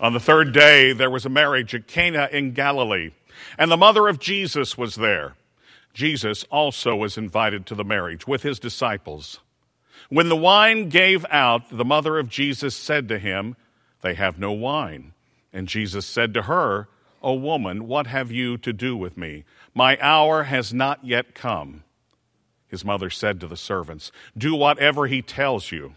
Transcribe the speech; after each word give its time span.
On 0.00 0.14
the 0.14 0.20
third 0.20 0.52
day, 0.52 0.94
there 0.94 1.10
was 1.10 1.26
a 1.26 1.30
marriage 1.30 1.74
at 1.74 1.86
Cana 1.86 2.30
in 2.32 2.52
Galilee, 2.52 3.10
and 3.58 3.70
the 3.70 3.76
mother 3.76 4.08
of 4.08 4.18
Jesus 4.18 4.78
was 4.78 4.94
there. 4.94 5.34
Jesus 5.92 6.44
also 6.44 6.96
was 6.96 7.18
invited 7.18 7.66
to 7.66 7.74
the 7.74 7.84
marriage 7.84 8.26
with 8.26 8.42
his 8.42 8.58
disciples. 8.58 9.40
When 10.08 10.30
the 10.30 10.36
wine 10.36 10.88
gave 10.88 11.26
out, 11.30 11.68
the 11.70 11.84
mother 11.84 12.18
of 12.18 12.30
Jesus 12.30 12.74
said 12.74 13.08
to 13.08 13.18
him, 13.18 13.56
They 14.00 14.14
have 14.14 14.38
no 14.38 14.52
wine. 14.52 15.12
And 15.52 15.68
Jesus 15.68 16.06
said 16.06 16.32
to 16.32 16.42
her, 16.42 16.88
O 17.22 17.34
woman, 17.34 17.86
what 17.86 18.06
have 18.06 18.32
you 18.32 18.56
to 18.58 18.72
do 18.72 18.96
with 18.96 19.18
me? 19.18 19.44
My 19.74 19.98
hour 20.00 20.44
has 20.44 20.72
not 20.72 21.04
yet 21.04 21.34
come. 21.34 21.84
His 22.68 22.86
mother 22.86 23.10
said 23.10 23.38
to 23.40 23.46
the 23.46 23.56
servants, 23.56 24.10
Do 24.38 24.54
whatever 24.54 25.06
he 25.08 25.20
tells 25.20 25.70
you. 25.70 25.94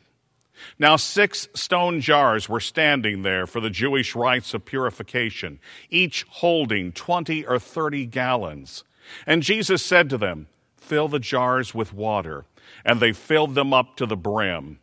Now, 0.77 0.95
six 0.95 1.47
stone 1.54 2.01
jars 2.01 2.47
were 2.47 2.59
standing 2.59 3.23
there 3.23 3.47
for 3.47 3.59
the 3.59 3.69
Jewish 3.69 4.15
rites 4.15 4.54
of 4.54 4.65
purification, 4.65 5.59
each 5.89 6.25
holding 6.29 6.91
20 6.91 7.45
or 7.45 7.59
30 7.59 8.05
gallons. 8.07 8.83
And 9.25 9.43
Jesus 9.43 9.83
said 9.83 10.09
to 10.09 10.18
them, 10.18 10.47
Fill 10.78 11.07
the 11.07 11.19
jars 11.19 11.73
with 11.73 11.93
water. 11.93 12.45
And 12.86 13.00
they 13.00 13.14
filled 13.14 13.55
them 13.55 13.73
up 13.73 13.95
to 13.97 14.05
the 14.05 14.18
brim. 14.18 14.79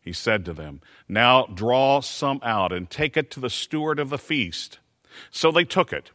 He 0.00 0.12
said 0.12 0.44
to 0.46 0.52
them, 0.52 0.80
Now 1.08 1.46
draw 1.46 2.00
some 2.00 2.40
out 2.42 2.72
and 2.72 2.88
take 2.88 3.16
it 3.16 3.30
to 3.32 3.40
the 3.40 3.50
steward 3.50 3.98
of 3.98 4.10
the 4.10 4.18
feast. 4.18 4.78
So 5.30 5.50
they 5.50 5.64
took 5.64 5.92
it. 5.92 6.10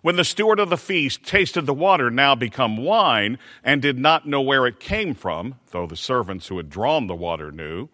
When 0.00 0.16
the 0.16 0.24
steward 0.24 0.58
of 0.58 0.70
the 0.70 0.76
feast 0.76 1.24
tasted 1.24 1.66
the 1.66 1.74
water 1.74 2.10
now 2.10 2.34
become 2.34 2.76
wine 2.76 3.38
and 3.62 3.82
did 3.82 3.98
not 3.98 4.26
know 4.26 4.40
where 4.40 4.66
it 4.66 4.80
came 4.80 5.14
from, 5.14 5.56
though 5.70 5.86
the 5.86 5.96
servants 5.96 6.48
who 6.48 6.56
had 6.56 6.70
drawn 6.70 7.06
the 7.06 7.14
water 7.14 7.50
knew, 7.50 7.88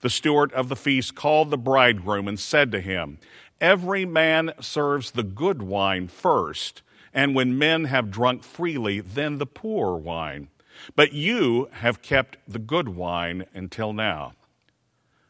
the 0.00 0.10
steward 0.10 0.52
of 0.52 0.68
the 0.68 0.76
feast 0.76 1.14
called 1.14 1.50
the 1.50 1.58
bridegroom 1.58 2.28
and 2.28 2.38
said 2.38 2.72
to 2.72 2.80
him, 2.80 3.18
Every 3.60 4.04
man 4.06 4.52
serves 4.60 5.10
the 5.10 5.22
good 5.22 5.62
wine 5.62 6.08
first, 6.08 6.82
and 7.12 7.34
when 7.34 7.58
men 7.58 7.84
have 7.84 8.10
drunk 8.10 8.42
freely, 8.42 9.00
then 9.00 9.38
the 9.38 9.46
poor 9.46 9.96
wine. 9.96 10.48
But 10.96 11.12
you 11.12 11.68
have 11.72 12.00
kept 12.00 12.38
the 12.48 12.58
good 12.58 12.90
wine 12.90 13.44
until 13.52 13.92
now. 13.92 14.32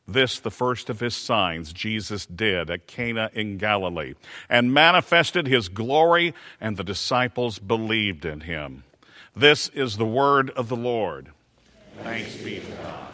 This, 0.07 0.41
the 0.41 0.51
first 0.51 0.91
of 0.91 1.01
his 1.01 1.15
signs, 1.15 1.73
Jesus 1.73 2.27
did 2.27 2.69
at 2.69 2.87
Cana 2.87 3.31
in 3.33 3.59
Galilee, 3.59 4.15
and 4.49 4.75
manifested 4.75 5.47
his 5.47 5.69
glory, 5.69 6.35
and 6.61 6.77
the 6.77 6.85
disciples 6.85 7.59
believed 7.59 8.25
in 8.25 8.41
him. 8.41 8.85
This 9.37 9.69
is 9.69 9.97
the 9.97 10.07
word 10.07 10.51
of 10.51 10.69
the 10.69 10.77
Lord. 10.77 11.31
Thanks 12.03 12.37
be 12.37 12.61
to 12.61 12.67
God. 12.83 13.11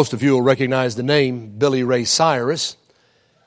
Most 0.00 0.14
of 0.14 0.22
you 0.22 0.32
will 0.32 0.40
recognize 0.40 0.96
the 0.96 1.02
name 1.02 1.58
Billy 1.58 1.82
Ray 1.82 2.06
Cyrus. 2.06 2.78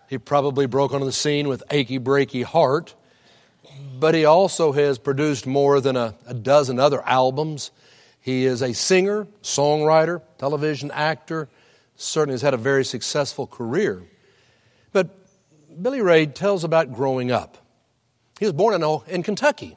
He 0.07 0.19
probably 0.19 0.67
broke 0.67 0.93
onto 0.93 1.03
the 1.03 1.11
scene 1.11 1.47
with 1.47 1.63
Achy 1.71 1.97
Breaky 1.97 2.43
Heart, 2.43 2.93
but 3.97 4.13
he 4.13 4.23
also 4.23 4.71
has 4.71 4.99
produced 4.99 5.47
more 5.47 5.81
than 5.81 5.95
a, 5.95 6.13
a 6.27 6.35
dozen 6.35 6.77
other 6.77 7.01
albums. 7.07 7.71
He 8.21 8.45
is 8.45 8.61
a 8.61 8.71
singer, 8.71 9.25
songwriter, 9.41 10.21
television 10.37 10.91
actor, 10.91 11.49
certainly 11.95 12.35
has 12.35 12.43
had 12.43 12.53
a 12.53 12.57
very 12.57 12.85
successful 12.85 13.47
career. 13.47 14.03
But 14.91 15.09
Billy 15.81 16.01
Ray 16.01 16.27
tells 16.27 16.63
about 16.63 16.93
growing 16.93 17.31
up. 17.31 17.57
He 18.39 18.45
was 18.45 18.53
born 18.53 18.75
in, 18.75 18.83
oh, 18.83 19.03
in 19.07 19.23
Kentucky. 19.23 19.75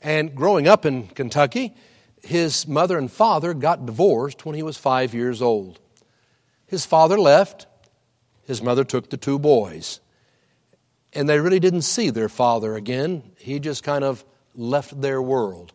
And 0.00 0.34
growing 0.34 0.66
up 0.66 0.84
in 0.84 1.06
Kentucky, 1.06 1.76
his 2.24 2.66
mother 2.66 2.98
and 2.98 3.08
father 3.08 3.54
got 3.54 3.86
divorced 3.86 4.44
when 4.44 4.56
he 4.56 4.64
was 4.64 4.76
five 4.76 5.14
years 5.14 5.40
old. 5.40 5.78
His 6.72 6.86
father 6.86 7.20
left, 7.20 7.66
his 8.44 8.62
mother 8.62 8.82
took 8.82 9.10
the 9.10 9.18
two 9.18 9.38
boys. 9.38 10.00
And 11.12 11.28
they 11.28 11.38
really 11.38 11.60
didn't 11.60 11.82
see 11.82 12.08
their 12.08 12.30
father 12.30 12.76
again. 12.76 13.32
He 13.36 13.60
just 13.60 13.82
kind 13.82 14.02
of 14.02 14.24
left 14.54 14.98
their 14.98 15.20
world. 15.20 15.74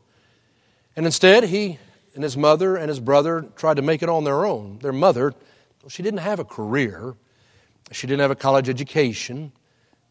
And 0.96 1.06
instead, 1.06 1.44
he 1.44 1.78
and 2.16 2.24
his 2.24 2.36
mother 2.36 2.76
and 2.76 2.90
his 2.90 3.00
brother 3.00 3.46
tried 3.56 3.76
to 3.76 3.84
make 3.84 4.02
it 4.02 4.10
on 4.10 4.24
their 4.24 4.44
own. 4.44 4.80
Their 4.80 4.92
mother, 4.92 5.36
she 5.88 6.02
didn't 6.02 6.22
have 6.22 6.40
a 6.40 6.44
career, 6.44 7.14
she 7.92 8.08
didn't 8.08 8.22
have 8.22 8.32
a 8.32 8.36
college 8.36 8.68
education, 8.68 9.52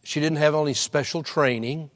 she 0.04 0.20
didn't 0.20 0.38
have 0.38 0.54
any 0.54 0.72
special 0.72 1.24
training. 1.24 1.90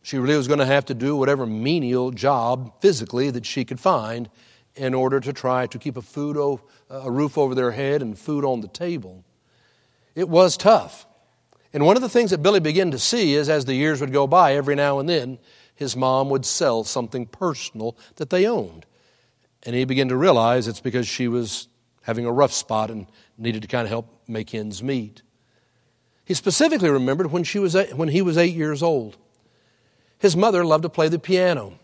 She 0.00 0.16
really 0.16 0.38
was 0.38 0.48
going 0.48 0.60
to 0.60 0.64
have 0.64 0.86
to 0.86 0.94
do 0.94 1.14
whatever 1.14 1.44
menial 1.44 2.10
job 2.10 2.72
physically 2.80 3.28
that 3.28 3.44
she 3.44 3.66
could 3.66 3.78
find 3.78 4.30
in 4.74 4.94
order 4.94 5.20
to 5.20 5.32
try 5.32 5.66
to 5.66 5.78
keep 5.78 5.96
a, 5.96 6.02
food 6.02 6.36
o- 6.36 6.60
a 6.88 7.10
roof 7.10 7.36
over 7.36 7.54
their 7.54 7.72
head 7.72 8.02
and 8.02 8.18
food 8.18 8.44
on 8.44 8.60
the 8.60 8.68
table. 8.68 9.24
It 10.14 10.28
was 10.28 10.56
tough. 10.56 11.06
And 11.72 11.86
one 11.86 11.96
of 11.96 12.02
the 12.02 12.08
things 12.08 12.30
that 12.30 12.42
Billy 12.42 12.60
began 12.60 12.90
to 12.90 12.98
see 12.98 13.34
is 13.34 13.48
as 13.48 13.64
the 13.64 13.74
years 13.74 14.00
would 14.00 14.12
go 14.12 14.26
by, 14.26 14.54
every 14.54 14.74
now 14.74 14.98
and 14.98 15.08
then, 15.08 15.38
his 15.74 15.96
mom 15.96 16.28
would 16.30 16.44
sell 16.44 16.84
something 16.84 17.26
personal 17.26 17.96
that 18.16 18.30
they 18.30 18.46
owned. 18.46 18.86
And 19.62 19.74
he 19.74 19.84
began 19.84 20.08
to 20.08 20.16
realize 20.16 20.68
it's 20.68 20.80
because 20.80 21.08
she 21.08 21.28
was 21.28 21.68
having 22.02 22.26
a 22.26 22.32
rough 22.32 22.52
spot 22.52 22.90
and 22.90 23.06
needed 23.38 23.62
to 23.62 23.68
kind 23.68 23.84
of 23.84 23.90
help 23.90 24.22
make 24.28 24.54
ends 24.54 24.82
meet. 24.82 25.22
He 26.24 26.34
specifically 26.34 26.90
remembered 26.90 27.30
when, 27.30 27.44
she 27.44 27.58
was, 27.58 27.76
when 27.94 28.08
he 28.08 28.22
was 28.22 28.36
eight 28.36 28.54
years 28.54 28.82
old. 28.82 29.16
His 30.18 30.36
mother 30.36 30.64
loved 30.64 30.82
to 30.82 30.88
play 30.88 31.08
the 31.08 31.18
piano. 31.18 31.78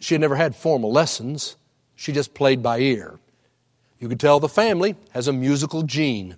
She 0.00 0.14
had 0.14 0.20
never 0.20 0.36
had 0.36 0.54
formal 0.54 0.92
lessons, 0.92 1.56
she 1.94 2.12
just 2.12 2.34
played 2.34 2.62
by 2.62 2.78
ear. 2.78 3.18
You 3.98 4.08
could 4.08 4.20
tell 4.20 4.40
the 4.40 4.48
family 4.48 4.96
has 5.10 5.28
a 5.28 5.32
musical 5.32 5.82
gene. 5.82 6.36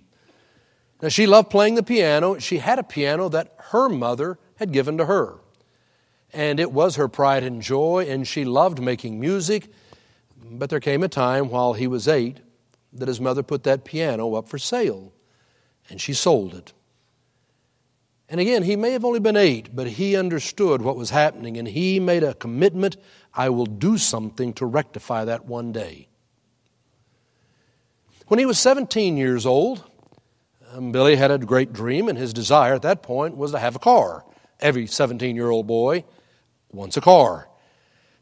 Now, 1.01 1.09
she 1.09 1.27
loved 1.27 1.49
playing 1.49 1.75
the 1.75 1.83
piano. 1.83 2.39
She 2.39 2.57
had 2.57 2.79
a 2.79 2.83
piano 2.83 3.29
that 3.29 3.53
her 3.57 3.89
mother 3.89 4.39
had 4.55 4.71
given 4.71 4.97
to 4.97 5.05
her. 5.05 5.39
And 6.33 6.59
it 6.59 6.71
was 6.71 6.95
her 6.95 7.07
pride 7.07 7.43
and 7.43 7.61
joy, 7.61 8.05
and 8.09 8.27
she 8.27 8.45
loved 8.45 8.81
making 8.81 9.19
music. 9.19 9.69
But 10.43 10.69
there 10.69 10.79
came 10.79 11.03
a 11.03 11.07
time 11.07 11.49
while 11.49 11.73
he 11.73 11.87
was 11.87 12.07
eight 12.07 12.39
that 12.93 13.07
his 13.07 13.21
mother 13.21 13.43
put 13.43 13.63
that 13.63 13.85
piano 13.85 14.33
up 14.35 14.49
for 14.49 14.57
sale, 14.57 15.13
and 15.89 16.01
she 16.01 16.13
sold 16.13 16.53
it. 16.53 16.73
And 18.29 18.41
again, 18.41 18.63
he 18.63 18.75
may 18.75 18.91
have 18.91 19.05
only 19.05 19.19
been 19.19 19.37
eight, 19.37 19.73
but 19.75 19.87
he 19.87 20.15
understood 20.15 20.81
what 20.81 20.97
was 20.97 21.11
happening, 21.11 21.57
and 21.57 21.67
he 21.67 21.99
made 21.99 22.23
a 22.23 22.33
commitment 22.33 22.97
I 23.37 23.49
will 23.49 23.67
do 23.67 23.99
something 23.99 24.53
to 24.53 24.65
rectify 24.65 25.25
that 25.25 25.45
one 25.45 25.71
day. 25.71 26.07
When 28.27 28.39
he 28.39 28.47
was 28.47 28.57
17 28.57 29.15
years 29.15 29.45
old, 29.45 29.83
um, 30.73 30.91
Billy 30.91 31.15
had 31.15 31.29
a 31.29 31.37
great 31.37 31.71
dream, 31.71 32.09
and 32.09 32.17
his 32.17 32.33
desire 32.33 32.73
at 32.73 32.81
that 32.81 33.03
point 33.03 33.37
was 33.37 33.51
to 33.51 33.59
have 33.59 33.75
a 33.75 33.79
car. 33.79 34.25
Every 34.59 34.87
17 34.87 35.35
year 35.35 35.51
old 35.51 35.67
boy 35.67 36.03
wants 36.71 36.97
a 36.97 37.01
car. 37.01 37.47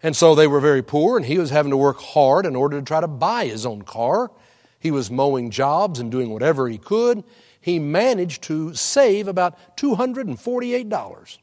And 0.03 0.15
so 0.15 0.35
they 0.35 0.47
were 0.47 0.59
very 0.59 0.83
poor, 0.83 1.15
and 1.17 1.25
he 1.25 1.39
was 1.39 1.49
having 1.49 1.71
to 1.71 1.77
work 1.77 1.99
hard 1.99 2.45
in 2.45 2.55
order 2.55 2.77
to 2.77 2.85
try 2.85 2.99
to 2.99 3.07
buy 3.07 3.45
his 3.45 3.65
own 3.65 3.83
car. 3.83 4.31
He 4.79 4.91
was 4.91 5.09
mowing 5.09 5.49
jobs 5.49 5.99
and 5.99 6.11
doing 6.11 6.29
whatever 6.29 6.67
he 6.67 6.77
could. 6.77 7.23
He 7.59 7.79
managed 7.79 8.43
to 8.43 8.75
save 8.75 9.27
about 9.27 9.77
$248. 9.77 11.37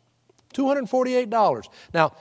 $248. 0.54 1.68
Now, 1.92 2.12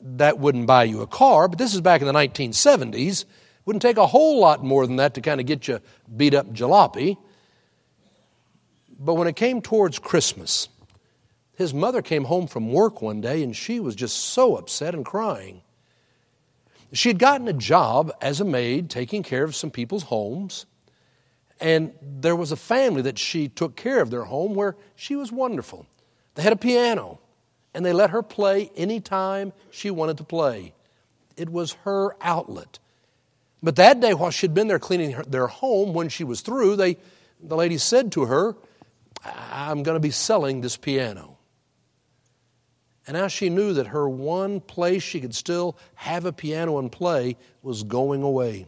that 0.00 0.38
wouldn't 0.38 0.66
buy 0.66 0.84
you 0.84 1.02
a 1.02 1.06
car, 1.06 1.48
but 1.48 1.58
this 1.58 1.74
is 1.74 1.80
back 1.80 2.00
in 2.00 2.06
the 2.06 2.12
1970s. 2.12 3.24
Wouldn't 3.64 3.82
take 3.82 3.96
a 3.96 4.06
whole 4.06 4.40
lot 4.40 4.64
more 4.64 4.86
than 4.86 4.96
that 4.96 5.14
to 5.14 5.20
kind 5.20 5.40
of 5.40 5.46
get 5.46 5.68
you 5.68 5.80
beat 6.16 6.34
up 6.34 6.52
jalopy. 6.52 7.16
But 8.98 9.14
when 9.14 9.28
it 9.28 9.36
came 9.36 9.60
towards 9.60 9.98
Christmas, 9.98 10.68
his 11.54 11.74
mother 11.74 12.02
came 12.02 12.24
home 12.24 12.46
from 12.46 12.72
work 12.72 13.02
one 13.02 13.20
day 13.20 13.42
and 13.42 13.54
she 13.54 13.80
was 13.80 13.94
just 13.94 14.16
so 14.16 14.56
upset 14.56 14.94
and 14.94 15.04
crying. 15.04 15.62
She 16.92 17.10
had 17.10 17.18
gotten 17.18 17.48
a 17.48 17.52
job 17.52 18.12
as 18.22 18.40
a 18.40 18.44
maid 18.44 18.88
taking 18.88 19.22
care 19.22 19.44
of 19.44 19.54
some 19.54 19.70
people's 19.70 20.04
homes. 20.04 20.66
And 21.60 21.92
there 22.00 22.36
was 22.36 22.52
a 22.52 22.56
family 22.56 23.02
that 23.02 23.18
she 23.18 23.48
took 23.48 23.76
care 23.76 24.00
of 24.00 24.10
their 24.10 24.24
home 24.24 24.54
where 24.54 24.76
she 24.94 25.16
was 25.16 25.30
wonderful. 25.30 25.86
They 26.34 26.42
had 26.42 26.52
a 26.52 26.56
piano, 26.56 27.18
and 27.78 27.86
they 27.86 27.92
let 27.92 28.10
her 28.10 28.24
play 28.24 28.72
anytime 28.74 29.52
she 29.70 29.88
wanted 29.88 30.16
to 30.16 30.24
play. 30.24 30.74
It 31.36 31.48
was 31.48 31.74
her 31.84 32.16
outlet. 32.20 32.80
But 33.62 33.76
that 33.76 34.00
day, 34.00 34.14
while 34.14 34.32
she'd 34.32 34.52
been 34.52 34.66
there 34.66 34.80
cleaning 34.80 35.12
her, 35.12 35.22
their 35.22 35.46
home, 35.46 35.94
when 35.94 36.08
she 36.08 36.24
was 36.24 36.40
through, 36.40 36.74
they, 36.74 36.96
the 37.40 37.54
lady 37.54 37.78
said 37.78 38.10
to 38.12 38.24
her, 38.24 38.56
I'm 39.52 39.84
going 39.84 39.94
to 39.94 40.00
be 40.00 40.10
selling 40.10 40.60
this 40.60 40.76
piano. 40.76 41.38
And 43.06 43.16
now 43.16 43.28
she 43.28 43.48
knew 43.48 43.72
that 43.74 43.86
her 43.86 44.08
one 44.08 44.58
place 44.58 45.04
she 45.04 45.20
could 45.20 45.36
still 45.36 45.78
have 45.94 46.24
a 46.24 46.32
piano 46.32 46.80
and 46.80 46.90
play 46.90 47.36
was 47.62 47.84
going 47.84 48.24
away. 48.24 48.66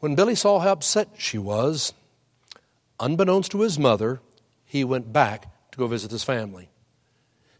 When 0.00 0.16
Billy 0.16 0.34
saw 0.34 0.58
how 0.58 0.72
upset 0.72 1.10
she 1.16 1.38
was, 1.38 1.94
unbeknownst 2.98 3.52
to 3.52 3.60
his 3.60 3.78
mother, 3.78 4.20
he 4.64 4.82
went 4.82 5.12
back 5.12 5.46
to 5.70 5.78
go 5.78 5.86
visit 5.86 6.10
his 6.10 6.24
family. 6.24 6.70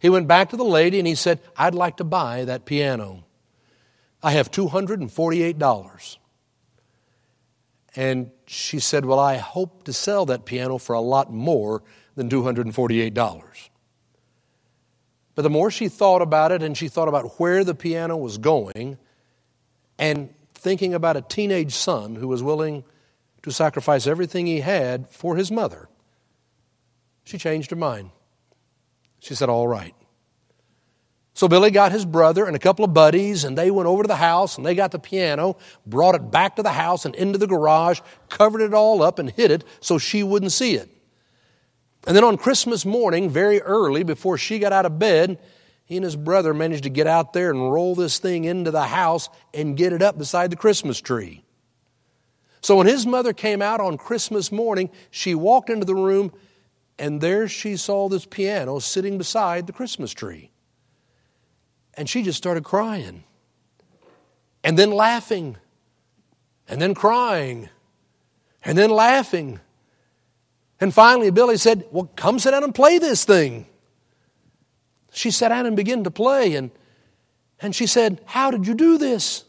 He 0.03 0.11
went 0.11 0.27
back 0.27 0.51
to 0.51 0.57
the 0.57 0.65
lady 0.65 0.99
and 0.99 1.07
he 1.07 1.15
said, 1.15 1.39
I'd 1.57 1.77
like 1.77 1.99
to 1.99 2.05
buy 2.05 2.45
that 2.47 2.65
piano. 2.65 3.25
I 4.21 4.33
have 4.33 4.51
$248. 4.51 6.17
And 7.95 8.33
she 8.49 8.81
said, 8.81 9.05
Well, 9.05 9.21
I 9.21 9.37
hope 9.37 9.85
to 9.85 9.93
sell 9.93 10.27
that 10.27 10.45
piano 10.45 10.79
for 10.79 10.95
a 10.95 11.01
lot 11.01 11.33
more 11.33 11.85
than 12.17 12.29
$248. 12.29 13.69
But 15.37 15.43
the 15.43 15.51
more 15.51 15.71
she 15.71 15.89
thought 15.89 16.21
about 16.21 16.51
it 16.51 16.65
and 16.65 16.77
she 16.77 16.89
thought 16.89 17.07
about 17.07 17.39
where 17.39 17.63
the 17.63 17.75
piano 17.75 18.17
was 18.17 18.39
going 18.39 18.99
and 20.01 20.35
thinking 20.53 20.95
about 20.95 21.17
a 21.17 21.23
teenage 21.23 21.75
son 21.75 22.17
who 22.17 22.27
was 22.27 22.43
willing 22.43 22.83
to 23.43 23.53
sacrifice 23.53 24.09
everything 24.09 24.47
he 24.49 24.63
had 24.63 25.09
for 25.13 25.37
his 25.37 25.53
mother, 25.53 25.89
she 27.23 27.39
changed 27.39 27.71
her 27.71 27.77
mind. 27.77 28.11
She 29.23 29.37
said, 29.37 29.49
All 29.49 29.69
right. 29.69 29.95
So 31.33 31.49
Billy 31.49 31.71
got 31.71 31.93
his 31.93 32.05
brother 32.05 32.45
and 32.45 32.55
a 32.55 32.59
couple 32.59 32.85
of 32.85 32.93
buddies, 32.93 33.45
and 33.45 33.57
they 33.57 33.71
went 33.71 33.89
over 33.89 34.03
to 34.03 34.09
the 34.09 34.17
house 34.17 34.59
and 34.59 34.67
they 34.67 34.75
got 34.75 34.91
the 34.91 34.99
piano, 34.99 35.57
brought 35.87 36.15
it 36.15 36.31
back 36.31 36.57
to 36.57 36.63
the 36.63 36.73
house 36.73 37.07
and 37.07 37.15
into 37.15 37.39
the 37.39 37.47
garage, 37.47 38.01
covered 38.29 38.61
it 38.61 38.75
all 38.75 39.03
up 39.03 39.19
and 39.19 39.31
hid 39.31 39.51
it 39.51 39.65
so 39.81 39.97
she 39.97 40.23
wouldn't 40.23 40.53
see 40.53 40.75
it. 40.75 40.91
And 42.07 42.15
then 42.15 42.25
on 42.25 42.37
Christmas 42.37 42.85
morning, 42.85 43.31
very 43.31 43.63
early, 43.63 44.03
before 44.03 44.37
she 44.37 44.59
got 44.59 44.73
out 44.73 44.85
of 44.85 44.99
bed, 44.99 45.39
he 45.85 45.97
and 45.97 46.05
his 46.05 46.17
brother 46.17 46.53
managed 46.53 46.83
to 46.83 46.91
get 46.91 47.07
out 47.07 47.33
there 47.33 47.51
and 47.51 47.73
roll 47.73 47.95
this 47.95 48.19
thing 48.19 48.45
into 48.45 48.71
the 48.71 48.83
house 48.83 49.29
and 49.55 49.77
get 49.77 49.93
it 49.93 50.03
up 50.03 50.19
beside 50.19 50.51
the 50.51 50.57
Christmas 50.57 51.01
tree. 51.01 51.45
So 52.61 52.77
when 52.77 52.89
his 52.89 53.07
mother 53.07 53.33
came 53.33 53.63
out 53.63 53.81
on 53.81 53.97
Christmas 53.97 54.53
morning, 54.53 54.91
she 55.11 55.35
walked 55.35 55.71
into 55.71 55.87
the 55.87 55.95
room 55.95 56.33
and 56.99 57.21
there 57.21 57.49
she 57.49 57.77
saw 57.77 58.09
this 58.09 58.27
piano 58.27 58.79
sitting 58.79 59.19
beside 59.19 59.67
the 59.67 59.73
Christmas 59.73 60.12
tree. 60.12 60.50
And 61.94 62.09
she 62.09 62.23
just 62.23 62.39
started 62.39 62.65
crying 62.65 63.25
and 64.65 64.79
then 64.79 64.91
laughing 64.91 65.56
and 66.69 66.81
then 66.81 66.94
crying 66.94 67.69
and 68.65 68.79
then 68.79 68.91
laughing. 68.91 69.61
And 70.81 70.93
finally, 70.93 71.31
Billy 71.31 71.56
said, 71.56 71.85
Well, 71.91 72.11
come 72.17 72.39
sit 72.39 72.53
down 72.53 72.65
and 72.65 72.75
play 72.75 72.99
this 72.99 73.25
thing. 73.25 73.67
She 75.12 75.31
sat 75.31 75.49
down 75.49 75.67
and 75.67 75.77
began 75.77 76.05
to 76.05 76.11
play, 76.11 76.55
and, 76.55 76.71
and 77.61 77.75
she 77.75 77.87
said, 77.87 78.21
How 78.25 78.50
did 78.50 78.67
you 78.67 78.75
do 78.75 78.97
this? 78.97 79.44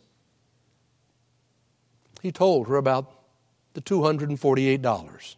He 2.21 2.31
told 2.31 2.67
her 2.67 2.75
about 2.75 3.11
the 3.73 3.81
$248. 3.81 5.35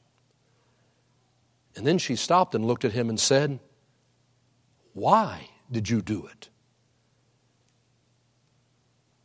And 1.75 1.85
then 1.85 1.97
she 1.97 2.15
stopped 2.15 2.55
and 2.55 2.65
looked 2.65 2.85
at 2.85 2.93
him 2.93 3.09
and 3.09 3.19
said, 3.19 3.59
Why 4.93 5.49
did 5.71 5.89
you 5.89 6.01
do 6.01 6.25
it? 6.25 6.49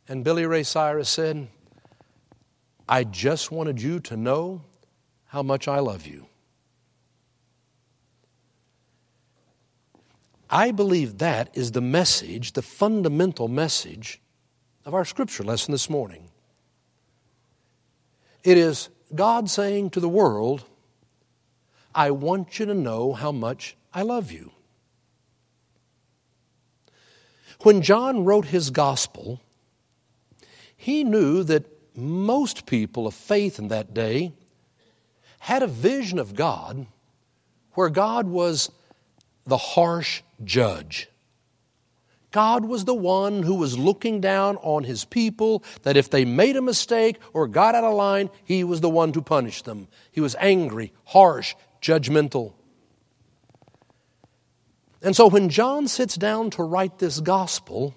And 0.07 0.23
Billy 0.23 0.45
Ray 0.45 0.63
Cyrus 0.63 1.09
said, 1.09 1.47
I 2.89 3.05
just 3.05 3.51
wanted 3.51 3.81
you 3.81 3.99
to 4.01 4.17
know 4.17 4.63
how 5.27 5.41
much 5.41 5.67
I 5.67 5.79
love 5.79 6.05
you. 6.05 6.27
I 10.49 10.71
believe 10.71 11.19
that 11.19 11.49
is 11.53 11.71
the 11.71 11.79
message, 11.79 12.51
the 12.51 12.61
fundamental 12.61 13.47
message 13.47 14.19
of 14.83 14.93
our 14.93 15.05
scripture 15.05 15.43
lesson 15.43 15.71
this 15.71 15.89
morning. 15.89 16.29
It 18.43 18.57
is 18.57 18.89
God 19.15 19.49
saying 19.49 19.91
to 19.91 20.01
the 20.01 20.09
world, 20.09 20.65
I 21.93 22.11
want 22.11 22.59
you 22.59 22.65
to 22.65 22.73
know 22.73 23.13
how 23.13 23.31
much 23.31 23.75
I 23.93 24.01
love 24.03 24.31
you. 24.31 24.51
When 27.61 27.81
John 27.81 28.25
wrote 28.25 28.45
his 28.45 28.69
gospel, 28.69 29.41
he 30.75 31.03
knew 31.03 31.43
that 31.43 31.65
most 31.95 32.65
people 32.65 33.05
of 33.05 33.13
faith 33.13 33.59
in 33.59 33.67
that 33.67 33.93
day 33.93 34.33
had 35.39 35.61
a 35.61 35.67
vision 35.67 36.17
of 36.17 36.35
God 36.35 36.87
where 37.73 37.89
God 37.89 38.27
was 38.27 38.71
the 39.45 39.57
harsh 39.57 40.21
judge. 40.43 41.07
God 42.31 42.63
was 42.63 42.85
the 42.85 42.95
one 42.95 43.43
who 43.43 43.55
was 43.55 43.77
looking 43.77 44.21
down 44.21 44.55
on 44.57 44.85
his 44.85 45.03
people, 45.03 45.63
that 45.83 45.97
if 45.97 46.09
they 46.09 46.23
made 46.23 46.55
a 46.55 46.61
mistake 46.61 47.17
or 47.33 47.45
got 47.47 47.75
out 47.75 47.83
of 47.83 47.93
line, 47.93 48.29
he 48.45 48.63
was 48.63 48.79
the 48.79 48.89
one 48.89 49.11
to 49.11 49.21
punish 49.21 49.61
them. 49.63 49.89
He 50.11 50.21
was 50.21 50.35
angry, 50.39 50.93
harsh, 51.05 51.55
judgmental. 51.81 52.53
And 55.01 55.15
so 55.15 55.27
when 55.27 55.49
John 55.49 55.87
sits 55.87 56.15
down 56.15 56.51
to 56.51 56.63
write 56.63 56.99
this 56.99 57.19
gospel, 57.19 57.95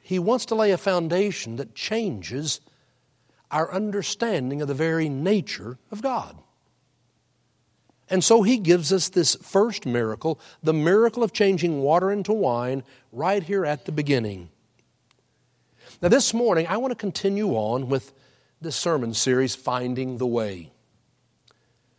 he 0.00 0.18
wants 0.18 0.46
to 0.46 0.54
lay 0.54 0.72
a 0.72 0.78
foundation 0.78 1.56
that 1.56 1.74
changes 1.74 2.60
our 3.50 3.72
understanding 3.72 4.60
of 4.60 4.68
the 4.68 4.74
very 4.74 5.08
nature 5.08 5.78
of 5.92 6.02
God. 6.02 6.36
And 8.10 8.22
so 8.22 8.42
he 8.42 8.58
gives 8.58 8.92
us 8.92 9.08
this 9.08 9.34
first 9.36 9.86
miracle, 9.86 10.38
the 10.62 10.74
miracle 10.74 11.22
of 11.22 11.32
changing 11.32 11.80
water 11.80 12.10
into 12.10 12.32
wine, 12.32 12.82
right 13.12 13.42
here 13.42 13.64
at 13.64 13.86
the 13.86 13.92
beginning. 13.92 14.50
Now, 16.02 16.08
this 16.08 16.34
morning, 16.34 16.66
I 16.66 16.76
want 16.76 16.90
to 16.90 16.96
continue 16.96 17.52
on 17.52 17.88
with 17.88 18.12
this 18.60 18.76
sermon 18.76 19.14
series, 19.14 19.54
Finding 19.54 20.18
the 20.18 20.26
Way. 20.26 20.73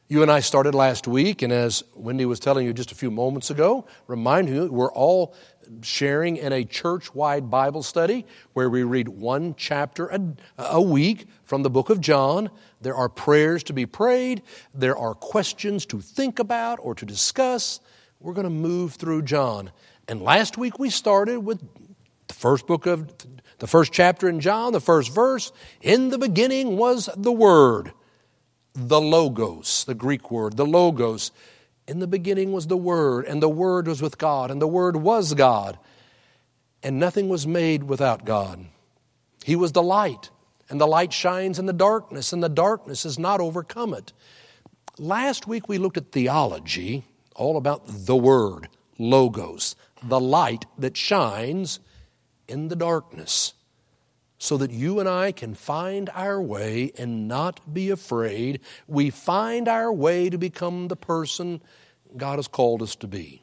You 0.07 0.21
and 0.21 0.31
I 0.31 0.39
started 0.41 0.75
last 0.75 1.07
week, 1.07 1.41
and 1.41 1.51
as 1.51 1.83
Wendy 1.95 2.25
was 2.25 2.39
telling 2.39 2.63
you 2.63 2.73
just 2.73 2.91
a 2.91 2.95
few 2.95 3.09
moments 3.09 3.49
ago, 3.49 3.87
remind 4.05 4.49
you, 4.49 4.71
we're 4.71 4.91
all 4.91 5.33
sharing 5.81 6.37
in 6.37 6.53
a 6.53 6.63
church 6.63 7.15
wide 7.15 7.49
Bible 7.49 7.81
study 7.81 8.27
where 8.53 8.69
we 8.69 8.83
read 8.83 9.07
one 9.07 9.55
chapter 9.57 10.05
a, 10.09 10.21
a, 10.59 10.79
week 10.79 11.25
from 11.43 11.63
the 11.63 11.71
book 11.71 11.89
of 11.89 12.01
John. 12.01 12.51
There 12.81 12.93
are 12.93 13.09
prayers 13.09 13.63
to 13.63 13.73
be 13.73 13.87
prayed, 13.87 14.43
there 14.75 14.95
are 14.95 15.15
questions 15.15 15.87
to 15.87 15.99
think 15.99 16.37
about 16.37 16.77
or 16.83 16.93
to 16.93 17.03
discuss. 17.03 17.79
We're 18.19 18.33
going 18.33 18.43
to 18.43 18.51
move 18.51 18.93
through 18.93 19.23
John. 19.23 19.71
And 20.07 20.21
last 20.21 20.55
week 20.55 20.77
we 20.77 20.91
started 20.91 21.39
with 21.39 21.61
The 22.27 22.33
first 22.35 22.67
book 22.67 22.85
of 22.85 23.11
the 23.57 23.67
first 23.67 23.91
chapter 23.91 24.29
in 24.29 24.39
John, 24.39 24.71
the 24.71 24.79
first 24.79 25.11
verse, 25.11 25.51
in 25.81 26.09
the 26.09 26.19
beginning 26.19 26.77
was 26.77 27.09
the 27.17 27.31
Word, 27.31 27.91
the 28.75 28.99
Logos, 28.99 29.85
the 29.85 29.95
Greek 29.95 30.29
word, 30.29 30.57
the 30.57 30.65
Logos. 30.65 31.31
In 31.87 31.99
the 31.99 32.07
beginning 32.07 32.51
was 32.51 32.67
the 32.67 32.77
Word, 32.77 33.25
and 33.25 33.41
the 33.41 33.49
Word 33.49 33.87
was 33.87 34.01
with 34.01 34.17
God, 34.17 34.51
and 34.51 34.61
the 34.61 34.67
Word 34.67 34.97
was 34.97 35.33
God, 35.33 35.77
and 36.83 36.99
nothing 36.99 37.29
was 37.29 37.47
made 37.47 37.83
without 37.83 38.25
God. 38.25 38.65
He 39.43 39.55
was 39.55 39.71
the 39.71 39.83
light, 39.83 40.29
and 40.69 40.81
the 40.81 40.87
light 40.87 41.13
shines 41.13 41.59
in 41.59 41.67
the 41.67 41.73
darkness, 41.73 42.33
and 42.33 42.43
the 42.43 42.49
darkness 42.49 43.03
has 43.03 43.19
not 43.19 43.39
overcome 43.39 43.93
it. 43.93 44.13
Last 44.97 45.47
week 45.47 45.69
we 45.69 45.77
looked 45.77 45.97
at 45.97 46.11
theology, 46.11 47.05
all 47.35 47.55
about 47.55 47.83
the 47.85 48.15
Word, 48.15 48.67
Logos, 48.97 49.75
the 50.03 50.19
light 50.19 50.65
that 50.77 50.97
shines 50.97 51.79
in 52.47 52.67
the 52.67 52.75
darkness 52.75 53.53
so 54.37 54.57
that 54.57 54.71
you 54.71 54.99
and 54.99 55.07
I 55.07 55.31
can 55.31 55.53
find 55.53 56.09
our 56.13 56.41
way 56.41 56.91
and 56.97 57.27
not 57.27 57.73
be 57.73 57.89
afraid. 57.89 58.59
We 58.87 59.09
find 59.09 59.67
our 59.67 59.91
way 59.91 60.29
to 60.29 60.37
become 60.37 60.87
the 60.87 60.95
person 60.95 61.61
God 62.17 62.37
has 62.37 62.47
called 62.47 62.81
us 62.81 62.95
to 62.97 63.07
be. 63.07 63.41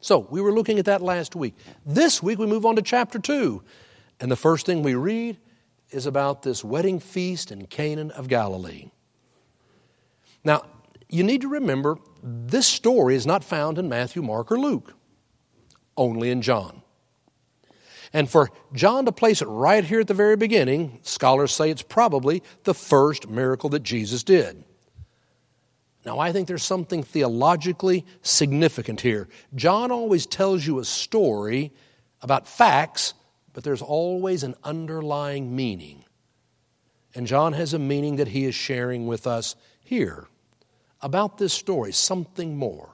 So, 0.00 0.20
we 0.30 0.40
were 0.40 0.52
looking 0.52 0.78
at 0.78 0.84
that 0.84 1.02
last 1.02 1.34
week. 1.34 1.56
This 1.84 2.22
week, 2.22 2.38
we 2.38 2.46
move 2.46 2.64
on 2.64 2.76
to 2.76 2.82
chapter 2.82 3.18
2. 3.18 3.62
And 4.20 4.30
the 4.30 4.36
first 4.36 4.64
thing 4.64 4.82
we 4.82 4.94
read 4.94 5.38
is 5.90 6.06
about 6.06 6.42
this 6.42 6.62
wedding 6.62 7.00
feast 7.00 7.50
in 7.50 7.66
Canaan 7.66 8.12
of 8.12 8.28
Galilee. 8.28 8.90
Now, 10.44 10.62
you 11.08 11.24
need 11.24 11.40
to 11.40 11.48
remember 11.48 11.98
this 12.22 12.66
story 12.66 13.14
is 13.14 13.26
not 13.26 13.42
found 13.42 13.78
in 13.78 13.88
Matthew, 13.88 14.22
Mark, 14.22 14.52
or 14.52 14.58
Luke, 14.58 14.94
only 15.96 16.30
in 16.30 16.42
John. 16.42 16.82
And 18.12 18.28
for 18.28 18.50
John 18.72 19.04
to 19.04 19.12
place 19.12 19.42
it 19.42 19.46
right 19.46 19.84
here 19.84 20.00
at 20.00 20.06
the 20.06 20.14
very 20.14 20.36
beginning, 20.36 21.00
scholars 21.02 21.52
say 21.52 21.70
it's 21.70 21.82
probably 21.82 22.42
the 22.64 22.74
first 22.74 23.28
miracle 23.28 23.70
that 23.70 23.82
Jesus 23.82 24.22
did. 24.22 24.64
Now, 26.06 26.18
I 26.18 26.32
think 26.32 26.48
there's 26.48 26.62
something 26.62 27.02
theologically 27.02 28.06
significant 28.22 29.00
here. 29.00 29.28
John 29.54 29.90
always 29.90 30.24
tells 30.24 30.66
you 30.66 30.78
a 30.78 30.84
story 30.84 31.72
about 32.22 32.48
facts, 32.48 33.14
but 33.52 33.62
there's 33.62 33.82
always 33.82 34.42
an 34.42 34.54
underlying 34.64 35.54
meaning. 35.54 36.04
And 37.14 37.26
John 37.26 37.52
has 37.52 37.74
a 37.74 37.78
meaning 37.78 38.16
that 38.16 38.28
he 38.28 38.44
is 38.44 38.54
sharing 38.54 39.06
with 39.06 39.26
us 39.26 39.56
here 39.84 40.28
about 41.02 41.38
this 41.38 41.52
story, 41.52 41.92
something 41.92 42.56
more. 42.56 42.90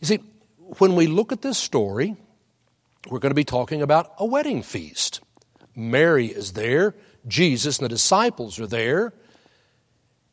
You 0.00 0.06
see, 0.06 0.18
when 0.78 0.94
we 0.94 1.06
look 1.06 1.32
at 1.32 1.42
this 1.42 1.58
story, 1.58 2.16
we're 3.08 3.18
going 3.18 3.30
to 3.30 3.34
be 3.34 3.44
talking 3.44 3.82
about 3.82 4.12
a 4.18 4.24
wedding 4.24 4.62
feast. 4.62 5.20
Mary 5.74 6.26
is 6.26 6.52
there, 6.52 6.94
Jesus 7.26 7.78
and 7.78 7.84
the 7.84 7.88
disciples 7.88 8.58
are 8.60 8.66
there, 8.66 9.12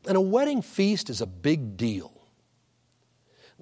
and 0.07 0.17
a 0.17 0.21
wedding 0.21 0.61
feast 0.61 1.09
is 1.09 1.21
a 1.21 1.25
big 1.25 1.77
deal. 1.77 2.11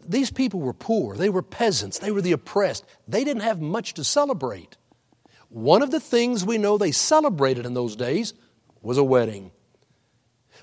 These 0.07 0.31
people 0.31 0.59
were 0.59 0.73
poor, 0.73 1.15
they 1.15 1.29
were 1.29 1.41
peasants, 1.41 1.99
they 1.99 2.11
were 2.11 2.21
the 2.21 2.31
oppressed, 2.31 2.85
they 3.07 3.23
didn't 3.23 3.43
have 3.43 3.61
much 3.61 3.93
to 3.95 4.03
celebrate. 4.03 4.77
One 5.49 5.81
of 5.81 5.91
the 5.91 5.99
things 5.99 6.45
we 6.45 6.57
know 6.57 6.77
they 6.77 6.91
celebrated 6.91 7.65
in 7.65 7.73
those 7.73 7.95
days 7.95 8.33
was 8.81 8.97
a 8.97 9.03
wedding. 9.03 9.51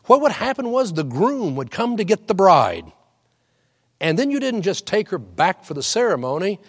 What 0.04 0.20
would 0.20 0.32
happen 0.32 0.70
was 0.70 0.92
the 0.92 1.02
groom 1.02 1.56
would 1.56 1.70
come 1.70 1.96
to 1.96 2.04
get 2.04 2.28
the 2.28 2.34
bride. 2.34 2.92
And 4.00 4.18
then 4.18 4.30
you 4.30 4.38
didn't 4.38 4.62
just 4.62 4.86
take 4.86 5.08
her 5.08 5.18
back 5.18 5.64
for 5.64 5.74
the 5.74 5.82
ceremony. 5.82 6.60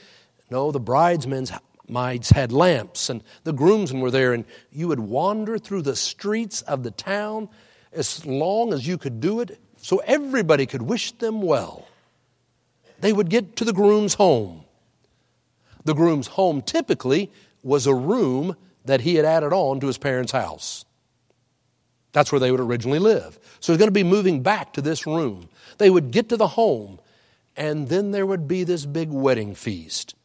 No, 0.49 0.71
the 0.71 0.79
bridesmaids 0.79 1.51
maids 1.87 2.29
had 2.29 2.51
lamps, 2.51 3.09
and 3.09 3.23
the 3.43 3.53
groomsmen 3.53 4.01
were 4.01 4.11
there, 4.11 4.33
and 4.33 4.45
you 4.71 4.87
would 4.87 4.99
wander 4.99 5.57
through 5.57 5.83
the 5.83 5.95
streets 5.95 6.61
of 6.63 6.83
the 6.83 6.91
town 6.91 7.49
as 7.93 8.25
long 8.25 8.73
as 8.73 8.87
you 8.87 8.97
could 8.97 9.19
do 9.19 9.39
it 9.39 9.59
so 9.77 9.97
everybody 10.05 10.65
could 10.65 10.81
wish 10.81 11.11
them 11.13 11.41
well. 11.41 11.87
They 12.99 13.13
would 13.13 13.29
get 13.29 13.55
to 13.57 13.65
the 13.65 13.73
groom's 13.73 14.15
home. 14.15 14.63
The 15.85 15.93
groom's 15.93 16.27
home 16.27 16.61
typically 16.61 17.31
was 17.63 17.87
a 17.87 17.93
room 17.93 18.55
that 18.85 19.01
he 19.01 19.15
had 19.15 19.25
added 19.25 19.53
on 19.53 19.79
to 19.79 19.87
his 19.87 19.97
parents' 19.97 20.31
house. 20.31 20.83
That's 22.11 22.31
where 22.31 22.39
they 22.39 22.51
would 22.51 22.59
originally 22.59 22.99
live. 22.99 23.39
So 23.59 23.71
he's 23.71 23.77
going 23.77 23.87
to 23.87 23.91
be 23.91 24.03
moving 24.03 24.41
back 24.41 24.73
to 24.73 24.81
this 24.81 25.05
room. 25.05 25.49
They 25.77 25.89
would 25.89 26.11
get 26.11 26.29
to 26.29 26.37
the 26.37 26.47
home, 26.47 26.99
and 27.55 27.89
then 27.89 28.11
there 28.11 28.25
would 28.25 28.47
be 28.47 28.63
this 28.63 28.85
big 28.85 29.11
wedding 29.11 29.55
feast. 29.55 30.15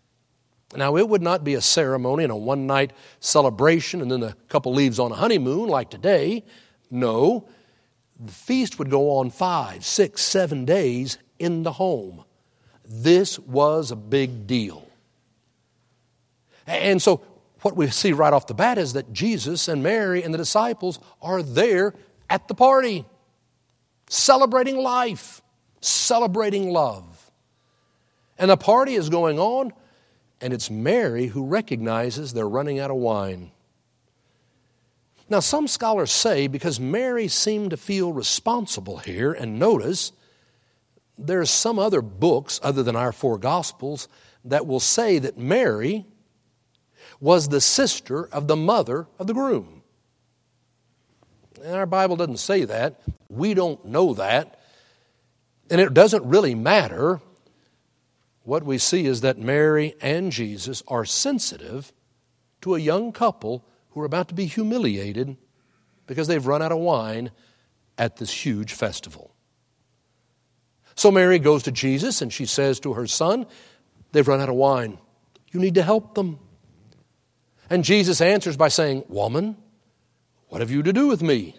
Now, 0.75 0.97
it 0.97 1.09
would 1.09 1.23
not 1.23 1.45
be 1.45 1.55
a 1.55 1.61
ceremony 1.61 2.25
and 2.25 2.33
a 2.33 2.37
one 2.37 2.67
night 2.67 2.93
celebration 3.21 4.00
and 4.00 4.11
then 4.11 4.23
a 4.23 4.35
couple 4.49 4.73
leaves 4.73 4.99
on 4.99 5.12
a 5.12 5.14
honeymoon 5.14 5.69
like 5.69 5.91
today. 5.91 6.45
No, 6.91 7.49
the 8.19 8.33
feast 8.33 8.79
would 8.79 8.91
go 8.91 9.19
on 9.19 9.31
five, 9.31 9.85
six, 9.85 10.23
seven 10.23 10.64
days 10.64 11.19
in 11.38 11.62
the 11.62 11.73
home. 11.73 12.25
This 12.85 13.38
was 13.38 13.91
a 13.91 13.97
big 13.97 14.47
deal. 14.47 14.87
And 16.67 17.00
so, 17.00 17.23
what 17.62 17.76
we 17.76 17.88
see 17.88 18.12
right 18.12 18.33
off 18.33 18.47
the 18.47 18.55
bat 18.55 18.79
is 18.79 18.95
that 18.95 19.12
Jesus 19.12 19.69
and 19.69 19.83
Mary 19.83 20.23
and 20.23 20.35
the 20.35 20.38
disciples 20.38 20.99
are 21.21 21.43
there 21.43 21.95
at 22.29 22.49
the 22.49 22.55
party, 22.55 23.05
celebrating 24.09 24.76
life, 24.76 25.43
celebrating 25.81 26.71
love. 26.71 27.31
And 28.38 28.50
the 28.50 28.57
party 28.57 28.95
is 28.95 29.09
going 29.09 29.38
on 29.38 29.73
and 30.43 30.53
it's 30.53 30.71
Mary 30.71 31.29
who 31.29 31.47
recognizes 31.47 32.33
they're 32.33 32.49
running 32.49 32.81
out 32.81 32.91
of 32.91 32.97
wine. 32.97 33.53
Now, 35.31 35.41
some 35.41 35.69
scholars 35.69 36.11
say 36.11 36.49
because 36.49 36.79
Mary 36.79 37.29
seemed 37.29 37.71
to 37.71 37.77
feel 37.77 38.13
responsible 38.13 38.99
here, 38.99 39.33
and 39.33 39.59
notice 39.59 40.13
there 41.17 41.41
are 41.41 41.47
some 41.47 41.79
other 41.79 42.03
books 42.03 42.61
other 42.63 42.83
than 42.83 42.97
our 42.97 43.13
four 43.13 43.39
Gospels 43.39 44.09
that 44.45 44.67
will 44.67 44.81
say 44.81 45.19
that 45.21 45.39
Mary 45.39 46.05
was 47.21 47.49
the 47.49 47.61
sister 47.61 48.27
of 48.27 48.49
the 48.49 48.57
mother 48.57 49.07
of 49.21 49.29
the 49.29 49.35
groom. 49.35 49.83
And 51.63 51.77
our 51.77 51.87
Bible 51.87 52.17
doesn't 52.17 52.39
say 52.39 52.65
that. 52.65 53.01
We 53.29 53.55
don't 53.55 53.85
know 53.85 54.15
that. 54.15 54.59
And 55.71 55.81
it 55.81 55.95
doesn't 55.95 56.25
really 56.25 56.57
matter 56.57 57.21
what 58.45 58.65
we 58.65 58.79
see 58.79 59.07
is 59.07 59.21
that 59.21 59.39
Mary 59.39 59.95
and 60.01 60.33
Jesus 60.33 60.83
are 60.89 61.05
sensitive 61.05 61.93
to 62.61 62.75
a 62.75 62.81
young 62.81 63.13
couple 63.13 63.65
who 63.91 64.01
are 64.01 64.07
about 64.07 64.29
to 64.29 64.35
be 64.35 64.47
humiliated 64.47 65.37
because 66.07 66.27
they've 66.27 66.47
run 66.47 66.63
out 66.63 66.73
of 66.73 66.79
wine 66.79 67.31
at 67.99 68.17
this 68.17 68.33
huge 68.33 68.73
festival. 68.73 69.35
So 70.95 71.11
Mary 71.11 71.39
goes 71.39 71.63
to 71.65 71.73
Jesus 71.73 72.21
and 72.21 72.33
she 72.33 72.47
says 72.47 72.81
to 72.81 72.95
her 72.95 73.07
son, 73.07 73.47
They've 74.13 74.27
run 74.27 74.41
out 74.41 74.51
of 74.51 74.57
wine. 74.57 74.99
You 75.51 75.61
need 75.61 75.75
to 75.77 75.83
help 75.83 76.15
them. 76.15 76.39
And 77.71 77.83
Jesus 77.83 78.21
answers 78.21 78.57
by 78.57 78.69
saying, 78.69 79.05
Woman, 79.09 79.57
what 80.49 80.61
have 80.61 80.71
you 80.71 80.83
to 80.83 80.93
do 80.93 81.07
with 81.07 81.23
me? 81.23 81.57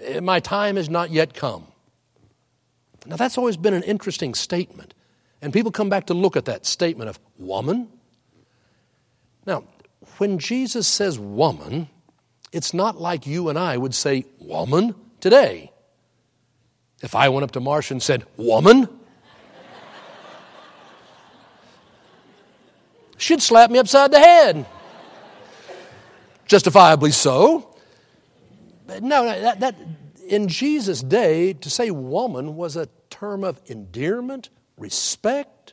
Eh, 0.00 0.20
my 0.20 0.40
time 0.40 0.76
has 0.76 0.90
not 0.90 1.10
yet 1.10 1.34
come. 1.34 1.68
Now, 3.06 3.16
that's 3.16 3.38
always 3.38 3.56
been 3.56 3.74
an 3.74 3.82
interesting 3.82 4.34
statement. 4.34 4.94
And 5.42 5.52
people 5.52 5.72
come 5.72 5.88
back 5.88 6.06
to 6.06 6.14
look 6.14 6.36
at 6.36 6.44
that 6.46 6.64
statement 6.64 7.10
of 7.10 7.18
woman. 7.36 7.88
Now, 9.44 9.64
when 10.18 10.38
Jesus 10.38 10.86
says 10.86 11.18
woman, 11.18 11.88
it's 12.52 12.72
not 12.72 13.00
like 13.00 13.26
you 13.26 13.48
and 13.48 13.58
I 13.58 13.76
would 13.76 13.94
say 13.94 14.24
woman 14.38 14.94
today. 15.20 15.72
If 17.02 17.16
I 17.16 17.28
went 17.28 17.42
up 17.42 17.50
to 17.52 17.60
Marsha 17.60 17.90
and 17.90 18.02
said, 18.02 18.24
woman, 18.36 18.88
she'd 23.16 23.42
slap 23.42 23.70
me 23.70 23.80
upside 23.80 24.12
the 24.12 24.20
head. 24.20 24.64
Justifiably 26.46 27.10
so. 27.10 27.74
But 28.86 29.02
no, 29.02 29.24
that, 29.24 29.58
that, 29.58 29.74
in 30.28 30.46
Jesus' 30.46 31.00
day, 31.02 31.52
to 31.54 31.70
say 31.70 31.90
woman 31.90 32.54
was 32.54 32.76
a 32.76 32.88
term 33.10 33.42
of 33.42 33.60
endearment, 33.66 34.50
respect. 34.82 35.72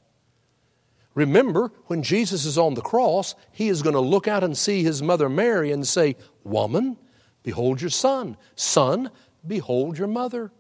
Remember, 1.16 1.72
when 1.88 2.04
Jesus 2.04 2.46
is 2.46 2.58
on 2.58 2.76
the 2.76 2.82
cross, 2.82 3.36
he 3.52 3.68
is 3.68 3.82
going 3.82 3.96
to 3.96 4.00
look 4.00 4.28
out 4.28 4.44
and 4.44 4.58
see 4.58 4.84
his 4.84 5.02
mother 5.02 5.28
Mary 5.28 5.72
and 5.72 5.86
say, 5.86 6.16
Woman, 6.46 6.98
behold 7.44 7.82
your 7.82 7.90
son. 7.90 8.38
Son, 8.56 9.12
behold 9.46 9.98
your 9.98 10.08
mother. 10.08 10.52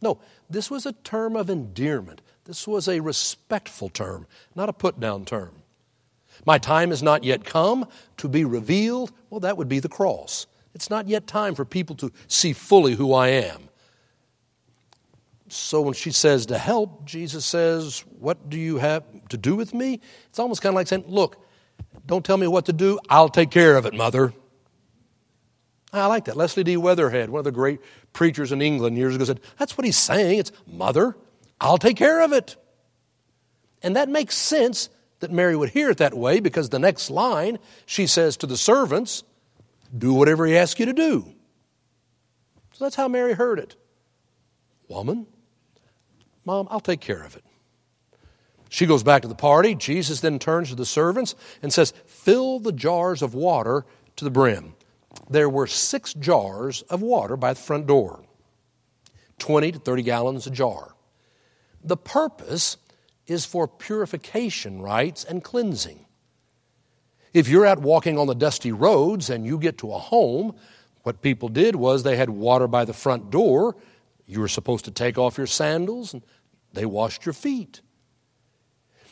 No, 0.00 0.18
this 0.48 0.70
was 0.70 0.86
a 0.86 0.92
term 0.92 1.36
of 1.36 1.50
endearment. 1.50 2.22
This 2.44 2.66
was 2.66 2.88
a 2.88 3.00
respectful 3.00 3.88
term, 3.88 4.26
not 4.54 4.68
a 4.68 4.72
put 4.72 4.98
down 4.98 5.24
term. 5.24 5.62
My 6.46 6.58
time 6.58 6.90
has 6.90 7.02
not 7.02 7.24
yet 7.24 7.44
come 7.44 7.86
to 8.16 8.28
be 8.28 8.44
revealed. 8.44 9.12
Well, 9.30 9.40
that 9.40 9.56
would 9.56 9.68
be 9.68 9.78
the 9.78 9.88
cross. 9.88 10.46
It's 10.74 10.90
not 10.90 11.06
yet 11.06 11.26
time 11.26 11.54
for 11.54 11.64
people 11.64 11.94
to 11.96 12.10
see 12.26 12.52
fully 12.52 12.94
who 12.94 13.12
I 13.12 13.28
am. 13.28 13.68
So 15.52 15.82
when 15.82 15.94
she 15.94 16.10
says 16.10 16.46
to 16.46 16.56
help, 16.56 17.04
Jesus 17.04 17.44
says, 17.44 18.04
What 18.18 18.48
do 18.48 18.58
you 18.58 18.78
have 18.78 19.04
to 19.28 19.36
do 19.36 19.54
with 19.54 19.74
me? 19.74 20.00
It's 20.28 20.38
almost 20.38 20.62
kind 20.62 20.72
of 20.72 20.76
like 20.76 20.88
saying, 20.88 21.04
Look, 21.06 21.44
don't 22.06 22.24
tell 22.24 22.36
me 22.36 22.46
what 22.46 22.66
to 22.66 22.72
do, 22.72 22.98
I'll 23.10 23.28
take 23.28 23.50
care 23.50 23.76
of 23.76 23.84
it, 23.84 23.94
mother. 23.94 24.32
I 25.92 26.06
like 26.06 26.24
that. 26.24 26.38
Leslie 26.38 26.64
D. 26.64 26.78
Weatherhead, 26.78 27.28
one 27.28 27.40
of 27.40 27.44
the 27.44 27.52
great 27.52 27.80
preachers 28.14 28.50
in 28.50 28.62
England 28.62 28.96
years 28.96 29.14
ago, 29.14 29.24
said, 29.24 29.40
That's 29.58 29.76
what 29.76 29.84
he's 29.84 29.98
saying. 29.98 30.38
It's, 30.38 30.52
Mother, 30.66 31.16
I'll 31.60 31.78
take 31.78 31.98
care 31.98 32.22
of 32.22 32.32
it. 32.32 32.56
And 33.82 33.96
that 33.96 34.08
makes 34.08 34.34
sense 34.34 34.88
that 35.20 35.30
Mary 35.30 35.54
would 35.54 35.68
hear 35.68 35.90
it 35.90 35.98
that 35.98 36.14
way 36.14 36.40
because 36.40 36.70
the 36.70 36.78
next 36.78 37.10
line 37.10 37.58
she 37.84 38.06
says 38.06 38.38
to 38.38 38.46
the 38.46 38.56
servants, 38.56 39.22
Do 39.96 40.14
whatever 40.14 40.46
he 40.46 40.56
asks 40.56 40.80
you 40.80 40.86
to 40.86 40.94
do. 40.94 41.34
So 42.72 42.84
that's 42.84 42.96
how 42.96 43.06
Mary 43.06 43.34
heard 43.34 43.58
it. 43.58 43.76
Woman, 44.88 45.26
Mom, 46.44 46.66
I'll 46.70 46.80
take 46.80 47.00
care 47.00 47.22
of 47.22 47.36
it. 47.36 47.44
She 48.68 48.86
goes 48.86 49.02
back 49.02 49.22
to 49.22 49.28
the 49.28 49.34
party. 49.34 49.74
Jesus 49.74 50.20
then 50.20 50.38
turns 50.38 50.70
to 50.70 50.74
the 50.74 50.86
servants 50.86 51.34
and 51.62 51.72
says, 51.72 51.92
Fill 52.06 52.58
the 52.58 52.72
jars 52.72 53.20
of 53.20 53.34
water 53.34 53.84
to 54.16 54.24
the 54.24 54.30
brim. 54.30 54.74
There 55.28 55.48
were 55.48 55.66
six 55.66 56.14
jars 56.14 56.82
of 56.82 57.02
water 57.02 57.36
by 57.36 57.52
the 57.52 57.60
front 57.60 57.86
door, 57.86 58.24
20 59.38 59.72
to 59.72 59.78
30 59.78 60.02
gallons 60.02 60.46
a 60.46 60.50
jar. 60.50 60.94
The 61.84 61.96
purpose 61.96 62.78
is 63.26 63.44
for 63.44 63.68
purification 63.68 64.80
rites 64.80 65.24
and 65.24 65.44
cleansing. 65.44 66.06
If 67.32 67.48
you're 67.48 67.66
out 67.66 67.80
walking 67.80 68.18
on 68.18 68.26
the 68.26 68.34
dusty 68.34 68.72
roads 68.72 69.30
and 69.30 69.46
you 69.46 69.58
get 69.58 69.78
to 69.78 69.92
a 69.92 69.98
home, 69.98 70.54
what 71.02 71.22
people 71.22 71.48
did 71.48 71.76
was 71.76 72.02
they 72.02 72.16
had 72.16 72.30
water 72.30 72.66
by 72.66 72.84
the 72.84 72.92
front 72.92 73.30
door. 73.30 73.76
You 74.26 74.40
were 74.40 74.48
supposed 74.48 74.84
to 74.86 74.90
take 74.90 75.18
off 75.18 75.38
your 75.38 75.46
sandals 75.46 76.14
and 76.14 76.22
they 76.72 76.86
washed 76.86 77.26
your 77.26 77.32
feet. 77.32 77.80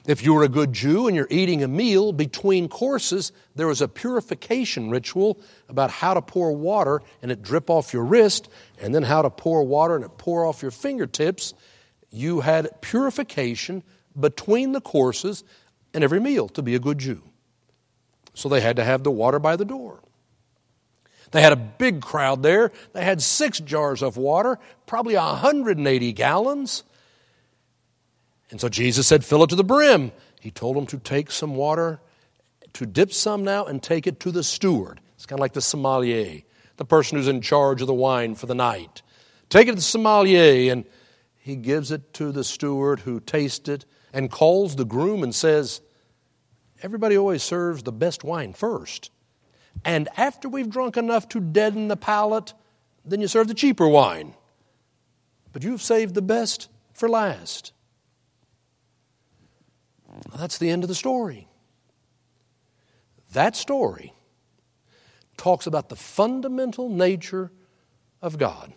If 0.07 0.25
you 0.25 0.33
were 0.33 0.45
a 0.45 0.49
good 0.49 0.73
Jew 0.73 1.09
and 1.09 1.17
you're 1.17 1.26
eating 1.31 1.62
a 1.62 1.69
meal 1.69 2.12
between 2.12 2.69
courses, 2.69 3.33
there 3.55 3.67
was 3.67 3.83
a 3.83 3.88
purification 3.88 4.88
ritual 4.88 5.38
about 5.69 5.90
how 5.90 6.14
to 6.14 6.23
pour 6.23 6.52
water 6.52 7.02
and 7.21 7.31
it 7.31 7.43
drip 7.43 7.69
off 7.69 7.93
your 7.93 8.05
wrist, 8.05 8.49
and 8.81 8.95
then 8.95 9.02
how 9.02 9.21
to 9.21 9.29
pour 9.29 9.62
water 9.62 9.97
and 9.97 10.05
it 10.05 10.17
pour 10.17 10.47
off 10.47 10.62
your 10.62 10.71
fingertips. 10.71 11.52
You 12.11 12.40
had 12.40 12.81
purification 12.81 13.83
between 14.19 14.73
the 14.73 14.81
courses 14.81 15.45
and 15.93 16.02
every 16.02 16.21
meal 16.21 16.49
to 16.50 16.62
be 16.62 16.75
a 16.75 16.79
good 16.79 16.99
Jew. 16.99 17.23
So 18.35 18.49
they 18.49 18.61
had 18.62 18.76
to 18.76 18.85
have 18.85 19.02
the 19.02 19.11
water 19.11 19.38
by 19.38 19.57
the 19.57 19.64
door. 19.67 20.00
They 21.30 21.42
had 21.42 21.52
a 21.52 21.56
big 21.56 22.00
crowd 22.00 22.42
there. 22.42 22.72
They 22.92 23.04
had 23.04 23.22
six 23.22 23.60
jars 23.60 24.02
of 24.02 24.16
water, 24.16 24.58
probably 24.87 25.14
180 25.14 26.12
gallons. 26.12 26.82
And 28.50 28.60
so 28.60 28.68
Jesus 28.68 29.06
said, 29.06 29.25
Fill 29.25 29.44
it 29.44 29.50
to 29.50 29.56
the 29.56 29.64
brim. 29.64 30.12
He 30.40 30.50
told 30.50 30.76
them 30.76 30.87
to 30.87 30.99
take 30.99 31.30
some 31.30 31.54
water, 31.54 32.00
to 32.72 32.87
dip 32.87 33.12
some 33.12 33.44
now 33.44 33.64
and 33.64 33.82
take 33.82 34.06
it 34.06 34.20
to 34.20 34.32
the 34.32 34.42
steward. 34.42 35.00
It's 35.14 35.26
kind 35.26 35.38
of 35.38 35.40
like 35.40 35.52
the 35.52 35.60
sommelier, 35.60 36.42
the 36.76 36.84
person 36.84 37.18
who's 37.18 37.28
in 37.28 37.42
charge 37.42 37.80
of 37.80 37.87
the 37.87 37.94
wine 37.94 38.34
for 38.34 38.46
the 38.46 38.54
night. 38.54 39.02
Take 39.50 39.68
it 39.68 39.72
to 39.72 39.76
the 39.76 39.82
sommelier, 39.82 40.72
and 40.72 40.84
he 41.38 41.56
gives 41.56 41.90
it 41.90 42.12
to 42.14 42.32
the 42.32 42.44
steward 42.44 43.00
who 43.00 43.20
tastes 43.20 43.68
it 43.68 43.84
and 44.12 44.30
calls 44.30 44.76
the 44.76 44.84
groom 44.84 45.22
and 45.22 45.34
says, 45.34 45.80
Everybody 46.82 47.16
always 47.16 47.42
serves 47.42 47.82
the 47.82 47.92
best 47.92 48.25
wine 48.25 48.54
first. 48.54 49.10
And 49.84 50.08
after 50.16 50.48
we've 50.48 50.68
drunk 50.68 50.96
enough 50.96 51.28
to 51.30 51.40
deaden 51.40 51.88
the 51.88 51.96
palate, 51.96 52.52
then 53.04 53.20
you 53.20 53.28
serve 53.28 53.48
the 53.48 53.54
cheaper 53.54 53.88
wine. 53.88 54.34
But 55.52 55.64
you've 55.64 55.82
saved 55.82 56.14
the 56.14 56.22
best 56.22 56.68
for 56.92 57.08
last. 57.08 57.72
Well, 60.06 60.38
that's 60.38 60.58
the 60.58 60.70
end 60.70 60.84
of 60.84 60.88
the 60.88 60.94
story. 60.94 61.48
That 63.32 63.56
story 63.56 64.12
talks 65.36 65.66
about 65.66 65.88
the 65.88 65.96
fundamental 65.96 66.88
nature 66.88 67.50
of 68.20 68.37
God, 68.37 68.72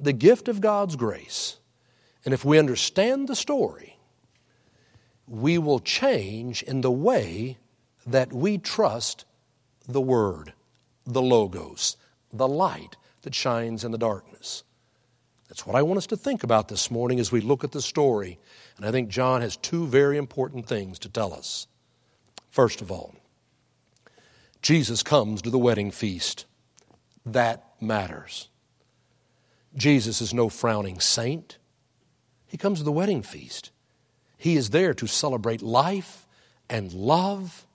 the 0.00 0.12
gift 0.12 0.48
of 0.48 0.60
God's 0.60 0.96
grace. 0.96 1.58
And 2.24 2.34
if 2.34 2.44
we 2.44 2.58
understand 2.58 3.28
the 3.28 3.36
story, 3.36 3.98
we 5.28 5.58
will 5.58 5.78
change 5.78 6.62
in 6.62 6.80
the 6.80 6.90
way 6.90 7.58
that 8.06 8.32
we 8.32 8.58
trust 8.58 9.24
the 9.88 10.00
Word, 10.00 10.52
the 11.06 11.22
Logos, 11.22 11.96
the 12.32 12.46
light 12.46 12.96
that 13.22 13.34
shines 13.34 13.82
in 13.82 13.90
the 13.90 13.98
darkness. 13.98 14.62
That's 15.48 15.66
what 15.66 15.76
I 15.76 15.82
want 15.82 15.96
us 15.98 16.06
to 16.08 16.16
think 16.16 16.44
about 16.44 16.68
this 16.68 16.90
morning 16.90 17.18
as 17.18 17.32
we 17.32 17.40
look 17.40 17.64
at 17.64 17.72
the 17.72 17.80
story. 17.80 18.38
And 18.76 18.84
I 18.84 18.92
think 18.92 19.08
John 19.08 19.40
has 19.40 19.56
two 19.56 19.86
very 19.86 20.18
important 20.18 20.66
things 20.66 20.98
to 21.00 21.08
tell 21.08 21.32
us. 21.32 21.66
First 22.50 22.82
of 22.82 22.92
all, 22.92 23.14
Jesus 24.60 25.02
comes 25.02 25.42
to 25.42 25.50
the 25.50 25.58
wedding 25.58 25.90
feast. 25.90 26.44
That 27.24 27.64
matters. 27.80 28.48
Jesus 29.74 30.20
is 30.20 30.34
no 30.34 30.48
frowning 30.48 31.00
saint. 31.00 31.58
He 32.46 32.56
comes 32.56 32.78
to 32.78 32.84
the 32.84 32.92
wedding 32.92 33.22
feast. 33.22 33.70
He 34.36 34.56
is 34.56 34.70
there 34.70 34.94
to 34.94 35.06
celebrate 35.06 35.62
life 35.62 36.26
and 36.68 36.92
love. 36.92 37.66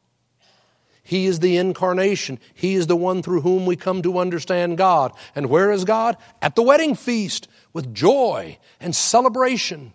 He 1.03 1.25
is 1.25 1.39
the 1.39 1.57
incarnation. 1.57 2.39
He 2.53 2.75
is 2.75 2.87
the 2.87 2.95
one 2.95 3.21
through 3.21 3.41
whom 3.41 3.65
we 3.65 3.75
come 3.75 4.01
to 4.03 4.17
understand 4.17 4.77
God. 4.77 5.11
And 5.35 5.49
where 5.49 5.69
is 5.71 5.83
God? 5.83 6.17
At 6.41 6.55
the 6.55 6.63
wedding 6.63 6.95
feast 6.95 7.49
with 7.73 7.93
joy 7.93 8.57
and 8.79 8.95
celebration. 8.95 9.91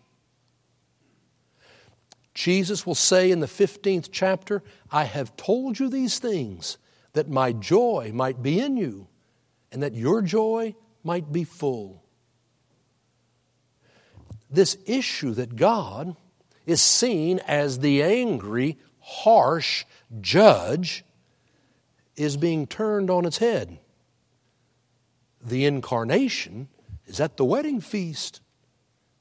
Jesus 2.35 2.87
will 2.87 2.95
say 2.95 3.31
in 3.31 3.41
the 3.41 3.47
15th 3.47 4.11
chapter, 4.13 4.63
I 4.93 5.05
have 5.05 5.35
told 5.37 5.81
you 5.81 5.89
these 5.89 6.19
things 6.19 6.77
that 7.15 7.29
my 7.29 7.53
joy 7.53 8.13
might 8.15 8.43
be 8.43 8.61
in 8.61 8.77
you 8.77 9.09
and 9.73 9.83
that 9.83 9.95
your 9.95 10.23
joy 10.23 10.75
might 11.03 11.33
be 11.33 11.43
full. 11.43 12.05
This 14.51 14.77
issue 14.87 15.33
that 15.35 15.57
God 15.57 16.17
is 16.67 16.83
seen 16.83 17.41
as 17.41 17.79
the 17.79 18.03
angry, 18.03 18.77
harsh 19.09 19.87
judge 20.21 21.03
is 22.15 22.37
being 22.37 22.67
turned 22.67 23.11
on 23.11 23.25
its 23.25 23.39
head. 23.39 23.79
The 25.41 25.65
incarnation 25.65 26.69
is 27.07 27.19
at 27.19 27.39
the 27.39 27.45
wedding 27.45 27.81
feast, 27.81 28.43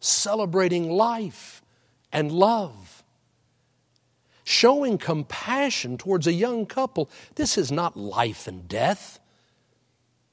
celebrating 0.02 0.92
life 0.92 1.62
and 2.12 2.34
love, 2.34 3.02
showing 4.44 4.98
compassion 4.98 5.98
towards 5.98 6.28
a 6.28 6.34
young 6.34 6.66
couple. 6.66 7.10
This 7.36 7.58
is 7.58 7.72
not 7.72 7.96
life 7.96 8.46
and 8.46 8.68
death. 8.68 9.20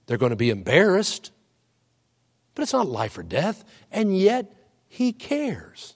They're 0.06 0.18
going 0.18 0.30
to 0.30 0.36
be 0.36 0.50
embarrassed, 0.50 1.30
but 2.56 2.62
it's 2.62 2.72
not 2.72 2.88
life 2.88 3.16
or 3.16 3.22
death, 3.22 3.64
and 3.92 4.18
yet 4.18 4.52
he 4.88 5.12
cares. 5.12 5.94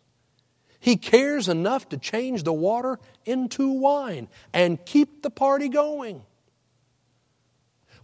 He 0.80 0.96
cares 0.96 1.48
enough 1.48 1.88
to 1.88 1.96
change 1.96 2.44
the 2.44 2.52
water 2.52 2.98
into 3.24 3.68
wine 3.68 4.28
and 4.52 4.84
keep 4.84 5.22
the 5.22 5.30
party 5.30 5.68
going. 5.68 6.22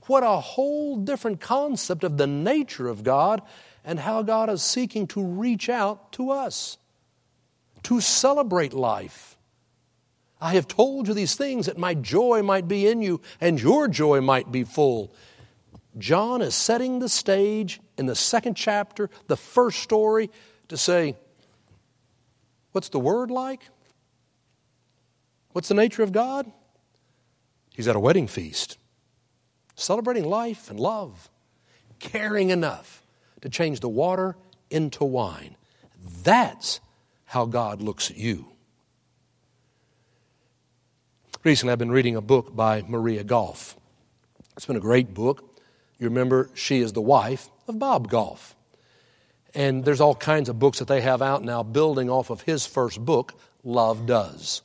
What 0.06 0.22
a 0.22 0.40
whole 0.40 0.96
different 0.96 1.40
concept 1.40 2.04
of 2.04 2.18
the 2.18 2.26
nature 2.26 2.88
of 2.88 3.04
God 3.04 3.42
and 3.84 3.98
how 3.98 4.22
God 4.22 4.50
is 4.50 4.62
seeking 4.62 5.06
to 5.08 5.24
reach 5.24 5.68
out 5.68 6.12
to 6.12 6.30
us, 6.30 6.76
to 7.84 8.00
celebrate 8.00 8.74
life. 8.74 9.36
I 10.40 10.54
have 10.54 10.68
told 10.68 11.08
you 11.08 11.14
these 11.14 11.36
things 11.36 11.66
that 11.66 11.78
my 11.78 11.94
joy 11.94 12.42
might 12.42 12.68
be 12.68 12.86
in 12.86 13.00
you 13.00 13.22
and 13.40 13.60
your 13.60 13.88
joy 13.88 14.20
might 14.20 14.52
be 14.52 14.64
full. 14.64 15.14
John 15.96 16.42
is 16.42 16.54
setting 16.54 16.98
the 16.98 17.08
stage 17.08 17.80
in 17.96 18.06
the 18.06 18.16
second 18.16 18.54
chapter, 18.54 19.08
the 19.28 19.36
first 19.36 19.78
story, 19.78 20.30
to 20.68 20.76
say, 20.76 21.16
What's 22.74 22.88
the 22.88 22.98
word 22.98 23.30
like? 23.30 23.68
What's 25.52 25.68
the 25.68 25.74
nature 25.74 26.02
of 26.02 26.10
God? 26.10 26.50
He's 27.72 27.86
at 27.86 27.94
a 27.94 28.00
wedding 28.00 28.26
feast, 28.26 28.78
celebrating 29.76 30.24
life 30.24 30.68
and 30.70 30.80
love, 30.80 31.30
caring 32.00 32.50
enough 32.50 33.04
to 33.42 33.48
change 33.48 33.78
the 33.78 33.88
water 33.88 34.36
into 34.70 35.04
wine. 35.04 35.54
That's 36.24 36.80
how 37.26 37.46
God 37.46 37.80
looks 37.80 38.10
at 38.10 38.16
you. 38.16 38.48
Recently, 41.44 41.70
I've 41.70 41.78
been 41.78 41.92
reading 41.92 42.16
a 42.16 42.20
book 42.20 42.56
by 42.56 42.82
Maria 42.88 43.22
Goff. 43.22 43.76
It's 44.56 44.66
been 44.66 44.74
a 44.74 44.80
great 44.80 45.14
book. 45.14 45.60
You 46.00 46.08
remember, 46.08 46.50
she 46.54 46.80
is 46.80 46.92
the 46.92 47.00
wife 47.00 47.50
of 47.68 47.78
Bob 47.78 48.10
Goff. 48.10 48.56
And 49.54 49.84
there's 49.84 50.00
all 50.00 50.14
kinds 50.14 50.48
of 50.48 50.58
books 50.58 50.80
that 50.80 50.88
they 50.88 51.00
have 51.00 51.22
out 51.22 51.44
now 51.44 51.62
building 51.62 52.10
off 52.10 52.30
of 52.30 52.42
his 52.42 52.66
first 52.66 53.04
book, 53.04 53.34
Love 53.62 54.06
Does. 54.06 54.62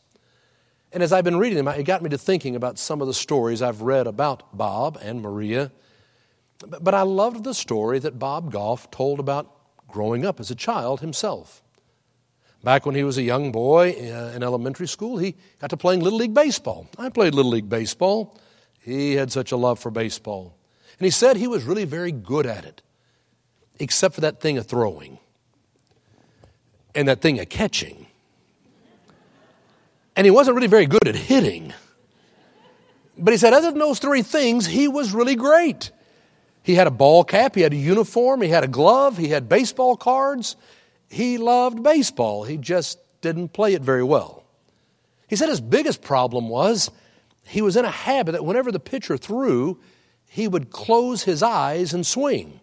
And 0.92 1.04
as 1.04 1.14
I've 1.14 1.24
been 1.24 1.38
reading 1.38 1.64
them, 1.64 1.68
it 1.68 1.84
got 1.84 2.02
me 2.02 2.10
to 2.10 2.18
thinking 2.18 2.56
about 2.56 2.80
some 2.80 3.02
of 3.02 3.08
the 3.08 3.14
stories 3.14 3.62
I've 3.62 3.82
read 3.82 4.08
about 4.08 4.58
Bob 4.58 4.98
and 5.02 5.22
Maria. 5.22 5.72
But 6.60 6.94
I 6.96 7.04
loved 7.04 7.44
the 7.44 7.54
story 7.54 8.00
that 8.00 8.18
Bob 8.18 8.52
Goff 8.52 8.90
told 8.90 9.20
about 9.20 9.56
growing 9.88 10.26
up 10.26 10.40
as 10.40 10.50
a 10.50 10.56
child 10.56 11.02
himself. 11.02 11.62
Back 12.64 12.86
when 12.86 12.96
he 12.96 13.04
was 13.04 13.18
a 13.18 13.22
young 13.22 13.52
boy 13.52 13.92
uh, 13.92 14.34
in 14.36 14.44
elementary 14.44 14.88
school, 14.88 15.18
he 15.18 15.36
got 15.60 15.70
to 15.70 15.78
playing 15.78 16.02
Little 16.02 16.20
League 16.20 16.34
Baseball. 16.34 16.90
I 16.98 17.10
played 17.10 17.34
Little 17.34 17.52
League 17.52 17.70
Baseball. 17.70 18.38
He 18.82 19.14
had 19.14 19.32
such 19.32 19.52
a 19.52 19.58
love 19.58 19.80
for 19.80 19.92
baseball. 19.92 20.58
And 20.98 21.06
he 21.06 21.12
said 21.12 21.38
he 21.38 21.48
was 21.48 21.64
really 21.64 21.86
very 21.86 22.12
good 22.12 22.46
at 22.46 22.66
it, 22.66 22.82
except 23.80 24.16
for 24.16 24.22
that 24.22 24.40
thing 24.42 24.58
of 24.58 24.68
throwing 24.68 25.18
and 26.94 27.08
that 27.08 27.22
thing 27.22 27.40
of 27.40 27.50
catching. 27.50 28.06
And 30.16 30.26
he 30.26 30.32
wasn't 30.32 30.56
really 30.56 30.68
very 30.68 30.86
good 30.86 31.08
at 31.08 31.16
hitting. 31.16 31.74
But 33.18 33.32
he 33.32 33.38
said, 33.38 33.54
other 33.54 33.72
than 33.72 33.80
those 33.80 34.00
three 34.00 34.22
things, 34.22 34.66
he 34.66 34.88
was 34.88 35.14
really 35.14 35.36
great. 35.36 35.92
He 36.64 36.76
had 36.76 36.88
a 36.88 36.92
ball 36.92 37.24
cap, 37.24 37.56
he 37.56 37.62
had 37.62 37.74
a 37.74 37.78
uniform, 37.78 38.42
he 38.42 38.50
had 38.50 38.64
a 38.64 38.68
glove, 38.68 39.18
he 39.18 39.30
had 39.30 39.48
baseball 39.50 39.96
cards. 39.96 40.56
He 41.10 41.38
loved 41.38 41.82
baseball. 41.82 42.44
He 42.44 42.58
just 42.58 43.00
didn't 43.22 43.50
play 43.50 43.74
it 43.74 43.82
very 43.82 44.04
well. 44.04 44.44
He 45.28 45.36
said 45.36 45.50
his 45.50 45.62
biggest 45.62 46.02
problem 46.02 46.50
was 46.50 46.92
he 47.46 47.62
was 47.62 47.76
in 47.76 47.86
a 47.86 47.92
habit 47.92 48.34
that 48.34 48.46
whenever 48.46 48.72
the 48.72 48.80
pitcher 48.80 49.18
threw, 49.18 49.80
he 50.28 50.48
would 50.48 50.70
close 50.70 51.24
his 51.24 51.42
eyes 51.42 51.94
and 51.94 52.06
swing. 52.06 52.60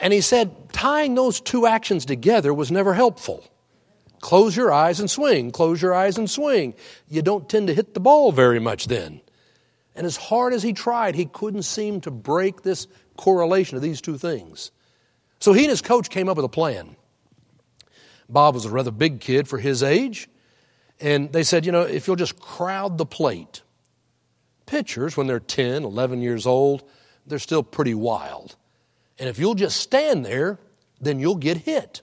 And 0.00 0.12
he 0.12 0.20
said 0.20 0.72
tying 0.72 1.14
those 1.14 1.40
two 1.40 1.66
actions 1.66 2.04
together 2.04 2.52
was 2.52 2.70
never 2.70 2.94
helpful. 2.94 3.44
Close 4.20 4.56
your 4.56 4.72
eyes 4.72 5.00
and 5.00 5.10
swing, 5.10 5.50
close 5.50 5.82
your 5.82 5.94
eyes 5.94 6.16
and 6.16 6.30
swing. 6.30 6.74
You 7.08 7.22
don't 7.22 7.48
tend 7.48 7.66
to 7.68 7.74
hit 7.74 7.94
the 7.94 8.00
ball 8.00 8.32
very 8.32 8.58
much 8.58 8.86
then. 8.86 9.20
And 9.94 10.06
as 10.06 10.16
hard 10.16 10.52
as 10.52 10.62
he 10.62 10.72
tried, 10.72 11.14
he 11.14 11.26
couldn't 11.26 11.62
seem 11.62 12.00
to 12.00 12.10
break 12.10 12.62
this 12.62 12.86
correlation 13.16 13.76
of 13.76 13.82
these 13.82 14.00
two 14.00 14.18
things. 14.18 14.70
So 15.40 15.52
he 15.52 15.64
and 15.64 15.70
his 15.70 15.82
coach 15.82 16.10
came 16.10 16.28
up 16.28 16.36
with 16.36 16.46
a 16.46 16.48
plan. 16.48 16.96
Bob 18.28 18.54
was 18.54 18.64
a 18.64 18.70
rather 18.70 18.90
big 18.90 19.20
kid 19.20 19.46
for 19.46 19.58
his 19.58 19.82
age, 19.82 20.28
and 21.00 21.32
they 21.32 21.42
said, 21.42 21.66
you 21.66 21.72
know, 21.72 21.82
if 21.82 22.06
you'll 22.06 22.16
just 22.16 22.40
crowd 22.40 22.96
the 22.96 23.06
plate, 23.06 23.62
pitchers, 24.66 25.16
when 25.16 25.26
they're 25.26 25.40
10, 25.40 25.84
11 25.84 26.22
years 26.22 26.46
old, 26.46 26.82
they're 27.26 27.38
still 27.38 27.62
pretty 27.62 27.94
wild. 27.94 28.56
And 29.18 29.28
if 29.28 29.38
you'll 29.38 29.54
just 29.54 29.80
stand 29.80 30.24
there, 30.24 30.58
then 31.00 31.18
you'll 31.18 31.36
get 31.36 31.58
hit. 31.58 32.02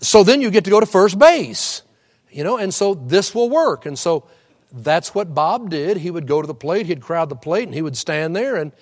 so 0.00 0.24
then 0.24 0.40
you 0.40 0.50
get 0.50 0.64
to 0.64 0.70
go 0.70 0.80
to 0.80 0.86
first 0.86 1.18
base, 1.18 1.82
you 2.30 2.44
know, 2.44 2.56
and 2.56 2.72
so 2.72 2.94
this 2.94 3.34
will 3.34 3.50
work. 3.50 3.86
And 3.86 3.98
so 3.98 4.28
that's 4.72 5.14
what 5.14 5.34
Bob 5.34 5.70
did. 5.70 5.96
He 5.98 6.10
would 6.10 6.26
go 6.26 6.40
to 6.40 6.46
the 6.46 6.54
plate, 6.54 6.86
he'd 6.86 7.00
crowd 7.00 7.28
the 7.28 7.36
plate, 7.36 7.64
and 7.64 7.74
he 7.74 7.82
would 7.82 7.96
stand 7.96 8.34
there, 8.34 8.56
and 8.56 8.72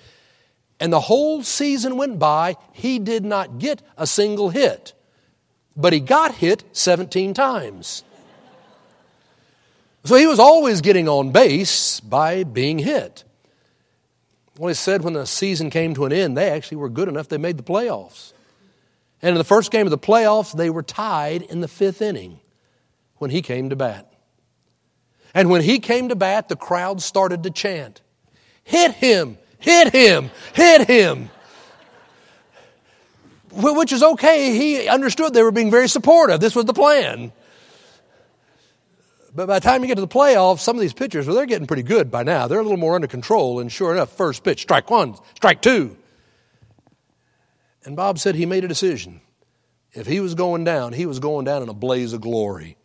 and 0.81 0.91
the 0.91 0.99
whole 0.99 1.43
season 1.43 1.95
went 1.95 2.17
by, 2.17 2.57
he 2.73 2.97
did 2.97 3.23
not 3.23 3.59
get 3.59 3.83
a 3.97 4.07
single 4.07 4.49
hit. 4.49 4.93
But 5.77 5.93
he 5.93 5.99
got 5.99 6.33
hit 6.33 6.63
17 6.71 7.35
times. 7.35 8.03
So 10.03 10.15
he 10.15 10.25
was 10.25 10.39
always 10.39 10.81
getting 10.81 11.07
on 11.07 11.31
base 11.31 11.99
by 11.99 12.43
being 12.43 12.79
hit. 12.79 13.23
Well, 14.61 14.67
he 14.67 14.75
said 14.75 15.03
when 15.03 15.13
the 15.13 15.25
season 15.25 15.71
came 15.71 15.95
to 15.95 16.05
an 16.05 16.13
end, 16.13 16.37
they 16.37 16.51
actually 16.51 16.77
were 16.77 16.87
good 16.87 17.07
enough, 17.07 17.27
they 17.27 17.39
made 17.39 17.57
the 17.57 17.63
playoffs. 17.63 18.31
And 19.19 19.31
in 19.31 19.39
the 19.39 19.43
first 19.43 19.71
game 19.71 19.87
of 19.87 19.89
the 19.89 19.97
playoffs, 19.97 20.55
they 20.55 20.69
were 20.69 20.83
tied 20.83 21.41
in 21.41 21.61
the 21.61 21.67
fifth 21.67 21.99
inning 21.99 22.39
when 23.17 23.31
he 23.31 23.41
came 23.41 23.71
to 23.71 23.75
bat. 23.75 24.13
And 25.33 25.49
when 25.49 25.63
he 25.63 25.79
came 25.79 26.09
to 26.09 26.15
bat, 26.15 26.47
the 26.47 26.55
crowd 26.55 27.01
started 27.01 27.41
to 27.41 27.49
chant, 27.49 28.01
Hit 28.63 28.91
him! 28.91 29.39
Hit 29.57 29.93
him! 29.93 30.29
Hit 30.53 30.87
him! 30.87 31.31
Which 33.51 33.91
is 33.91 34.03
okay. 34.03 34.55
He 34.55 34.87
understood 34.87 35.33
they 35.33 35.41
were 35.41 35.51
being 35.51 35.71
very 35.71 35.89
supportive. 35.89 36.39
This 36.39 36.55
was 36.55 36.65
the 36.65 36.73
plan. 36.73 37.31
But 39.33 39.47
by 39.47 39.59
the 39.59 39.63
time 39.63 39.81
you 39.81 39.87
get 39.87 39.95
to 39.95 40.01
the 40.01 40.07
playoffs, 40.07 40.59
some 40.59 40.75
of 40.75 40.81
these 40.81 40.93
pitchers, 40.93 41.25
well, 41.25 41.35
they're 41.35 41.45
getting 41.45 41.67
pretty 41.67 41.83
good 41.83 42.11
by 42.11 42.23
now. 42.23 42.47
They're 42.47 42.59
a 42.59 42.63
little 42.63 42.77
more 42.77 42.95
under 42.95 43.07
control. 43.07 43.59
And 43.59 43.71
sure 43.71 43.93
enough, 43.93 44.11
first 44.11 44.43
pitch, 44.43 44.61
strike 44.61 44.89
one, 44.89 45.15
strike 45.35 45.61
two. 45.61 45.97
And 47.85 47.95
Bob 47.95 48.19
said 48.19 48.35
he 48.35 48.45
made 48.45 48.63
a 48.63 48.67
decision. 48.67 49.21
If 49.93 50.05
he 50.05 50.19
was 50.19 50.35
going 50.35 50.63
down, 50.63 50.93
he 50.93 51.05
was 51.05 51.19
going 51.19 51.45
down 51.45 51.63
in 51.63 51.69
a 51.69 51.73
blaze 51.73 52.13
of 52.13 52.21
glory. 52.21 52.77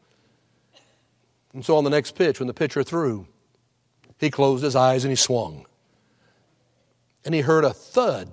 And 1.52 1.64
so 1.64 1.76
on 1.76 1.84
the 1.84 1.90
next 1.90 2.12
pitch, 2.12 2.38
when 2.38 2.46
the 2.46 2.54
pitcher 2.54 2.82
threw, 2.82 3.26
he 4.18 4.30
closed 4.30 4.62
his 4.62 4.76
eyes 4.76 5.04
and 5.04 5.10
he 5.10 5.16
swung 5.16 5.66
and 7.26 7.34
he 7.34 7.40
heard 7.40 7.64
a 7.64 7.74
thud. 7.74 8.30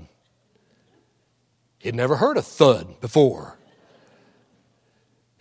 He'd 1.79 1.95
never 1.95 2.15
heard 2.15 2.37
a 2.37 2.41
thud 2.41 3.01
before. 3.01 3.57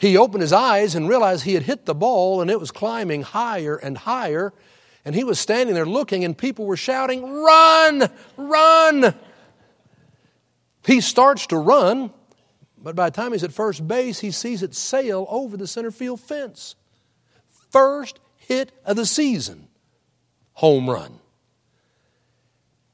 He 0.02 0.16
opened 0.16 0.42
his 0.42 0.52
eyes 0.52 0.96
and 0.96 1.08
realized 1.08 1.44
he 1.44 1.54
had 1.54 1.62
hit 1.62 1.86
the 1.86 1.94
ball 1.94 2.40
and 2.40 2.50
it 2.50 2.58
was 2.58 2.72
climbing 2.72 3.22
higher 3.22 3.76
and 3.76 3.96
higher. 3.96 4.52
And 5.04 5.14
he 5.14 5.22
was 5.22 5.38
standing 5.38 5.76
there 5.76 5.86
looking, 5.86 6.24
and 6.24 6.36
people 6.36 6.66
were 6.66 6.76
shouting, 6.76 7.22
Run! 7.22 8.10
Run! 8.36 9.14
He 10.84 11.00
starts 11.00 11.46
to 11.48 11.56
run, 11.56 12.10
but 12.76 12.96
by 12.96 13.10
the 13.10 13.14
time 13.14 13.30
he's 13.30 13.44
at 13.44 13.52
first 13.52 13.86
base, 13.86 14.18
he 14.18 14.32
sees 14.32 14.64
it 14.64 14.74
sail 14.74 15.24
over 15.28 15.56
the 15.56 15.68
center 15.68 15.92
field 15.92 16.18
fence. 16.18 16.74
First 17.70 18.18
hit 18.36 18.72
of 18.84 18.96
the 18.96 19.06
season, 19.06 19.68
home 20.54 20.90
run. 20.90 21.20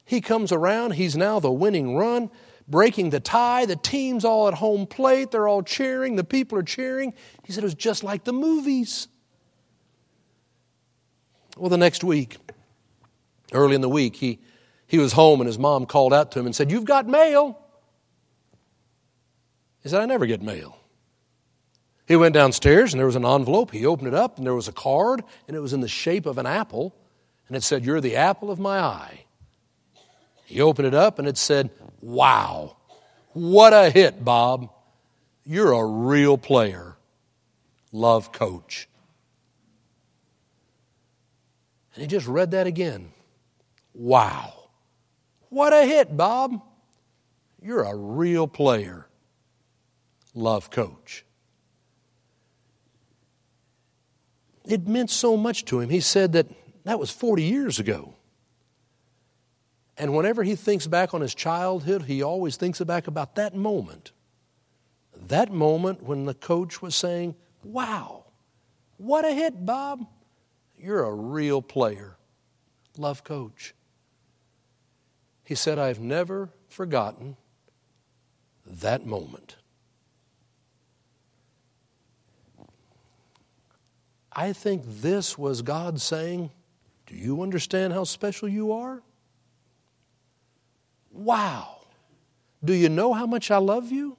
He 0.04 0.20
comes 0.20 0.52
around, 0.52 0.92
he's 0.92 1.16
now 1.16 1.40
the 1.40 1.50
winning 1.50 1.96
run, 1.96 2.30
breaking 2.68 3.10
the 3.10 3.20
tie. 3.20 3.66
The 3.66 3.76
team's 3.76 4.24
all 4.24 4.48
at 4.48 4.54
home 4.54 4.86
plate, 4.86 5.30
they're 5.30 5.48
all 5.48 5.62
cheering, 5.62 6.16
the 6.16 6.24
people 6.24 6.58
are 6.58 6.62
cheering. 6.62 7.14
He 7.44 7.52
said 7.52 7.64
it 7.64 7.66
was 7.66 7.74
just 7.74 8.04
like 8.04 8.24
the 8.24 8.32
movies. 8.32 9.08
Well, 11.56 11.70
the 11.70 11.78
next 11.78 12.04
week, 12.04 12.36
early 13.52 13.74
in 13.74 13.80
the 13.80 13.88
week, 13.88 14.16
he, 14.16 14.38
he 14.86 14.98
was 14.98 15.12
home 15.12 15.40
and 15.40 15.48
his 15.48 15.58
mom 15.58 15.86
called 15.86 16.14
out 16.14 16.30
to 16.32 16.38
him 16.38 16.46
and 16.46 16.54
said, 16.54 16.70
You've 16.70 16.84
got 16.84 17.06
mail. 17.06 17.58
He 19.82 19.88
said, 19.88 20.00
I 20.00 20.06
never 20.06 20.26
get 20.26 20.42
mail. 20.42 20.78
He 22.06 22.16
went 22.16 22.34
downstairs 22.34 22.92
and 22.92 22.98
there 22.98 23.06
was 23.06 23.16
an 23.16 23.24
envelope. 23.24 23.70
He 23.70 23.84
opened 23.84 24.08
it 24.08 24.14
up 24.14 24.38
and 24.38 24.46
there 24.46 24.54
was 24.54 24.68
a 24.68 24.72
card 24.72 25.22
and 25.46 25.56
it 25.56 25.60
was 25.60 25.72
in 25.72 25.80
the 25.80 25.88
shape 25.88 26.26
of 26.26 26.38
an 26.38 26.46
apple. 26.46 26.96
And 27.48 27.56
it 27.56 27.62
said, 27.62 27.84
You're 27.84 28.00
the 28.00 28.16
apple 28.16 28.50
of 28.50 28.58
my 28.58 28.78
eye. 28.78 29.24
He 30.48 30.62
opened 30.62 30.88
it 30.88 30.94
up 30.94 31.18
and 31.18 31.28
it 31.28 31.36
said, 31.36 31.68
Wow, 32.00 32.78
what 33.34 33.74
a 33.74 33.90
hit, 33.90 34.24
Bob. 34.24 34.70
You're 35.44 35.72
a 35.72 35.84
real 35.84 36.38
player. 36.38 36.96
Love 37.92 38.32
coach. 38.32 38.88
And 41.94 42.00
he 42.00 42.08
just 42.08 42.26
read 42.26 42.52
that 42.52 42.66
again. 42.66 43.12
Wow. 43.92 44.70
What 45.50 45.74
a 45.74 45.84
hit, 45.84 46.16
Bob. 46.16 46.62
You're 47.60 47.84
a 47.84 47.94
real 47.94 48.48
player. 48.48 49.06
Love 50.34 50.70
coach. 50.70 51.26
It 54.64 54.88
meant 54.88 55.10
so 55.10 55.36
much 55.36 55.66
to 55.66 55.80
him. 55.80 55.90
He 55.90 56.00
said 56.00 56.32
that 56.32 56.46
that 56.84 56.98
was 56.98 57.10
40 57.10 57.42
years 57.42 57.78
ago. 57.78 58.14
And 59.98 60.14
whenever 60.14 60.44
he 60.44 60.54
thinks 60.54 60.86
back 60.86 61.12
on 61.12 61.20
his 61.20 61.34
childhood, 61.34 62.02
he 62.02 62.22
always 62.22 62.56
thinks 62.56 62.80
back 62.80 63.08
about 63.08 63.34
that 63.34 63.56
moment. 63.56 64.12
That 65.26 65.52
moment 65.52 66.04
when 66.04 66.24
the 66.24 66.34
coach 66.34 66.80
was 66.80 66.94
saying, 66.94 67.34
Wow, 67.64 68.26
what 68.96 69.24
a 69.24 69.32
hit, 69.32 69.66
Bob. 69.66 70.06
You're 70.78 71.02
a 71.02 71.12
real 71.12 71.60
player. 71.60 72.16
Love 72.96 73.24
coach. 73.24 73.74
He 75.42 75.56
said, 75.56 75.78
I've 75.78 75.98
never 75.98 76.50
forgotten 76.68 77.36
that 78.64 79.04
moment. 79.04 79.56
I 84.30 84.52
think 84.52 84.84
this 84.86 85.36
was 85.36 85.62
God 85.62 86.00
saying, 86.00 86.50
Do 87.06 87.16
you 87.16 87.42
understand 87.42 87.92
how 87.92 88.04
special 88.04 88.48
you 88.48 88.70
are? 88.70 89.02
Wow. 91.18 91.80
Do 92.64 92.72
you 92.72 92.88
know 92.88 93.12
how 93.12 93.26
much 93.26 93.50
I 93.50 93.58
love 93.58 93.90
you? 93.90 94.16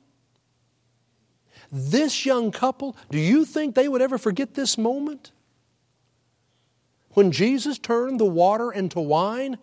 This 1.71 2.25
young 2.25 2.51
couple, 2.51 2.97
do 3.09 3.17
you 3.17 3.45
think 3.45 3.73
they 3.73 3.87
would 3.87 4.01
ever 4.01 4.17
forget 4.17 4.53
this 4.53 4.77
moment? 4.77 5.31
When 7.11 7.31
Jesus 7.31 7.79
turned 7.79 8.19
the 8.19 8.25
water 8.25 8.69
into 8.69 8.99
wine 8.99 9.59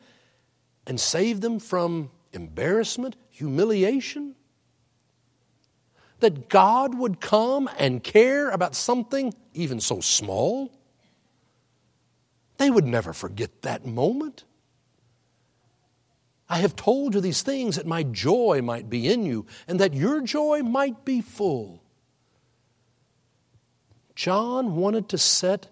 and 0.87 0.99
saved 0.99 1.43
them 1.43 1.59
from 1.59 2.11
embarrassment, 2.33 3.17
humiliation? 3.29 4.35
That 6.21 6.49
God 6.49 6.95
would 6.95 7.21
come 7.21 7.69
and 7.79 8.03
care 8.03 8.49
about 8.49 8.75
something 8.75 9.35
even 9.53 9.79
so 9.81 10.01
small? 10.01 10.73
They 12.57 12.71
would 12.71 12.87
never 12.87 13.13
forget 13.13 13.61
that 13.61 13.85
moment. 13.85 14.45
I 16.49 16.59
have 16.59 16.77
told 16.77 17.15
you 17.15 17.21
these 17.21 17.43
things 17.43 17.77
that 17.77 17.87
my 17.87 18.03
joy 18.05 18.61
might 18.63 18.89
be 18.89 19.09
in 19.09 19.25
you 19.25 19.47
and 19.67 19.81
that 19.81 19.95
your 19.95 20.21
joy 20.21 20.63
might 20.63 21.05
be 21.05 21.21
full. 21.21 21.83
John 24.15 24.77
wanted 24.77 25.09
to 25.11 25.19
set 25.19 25.69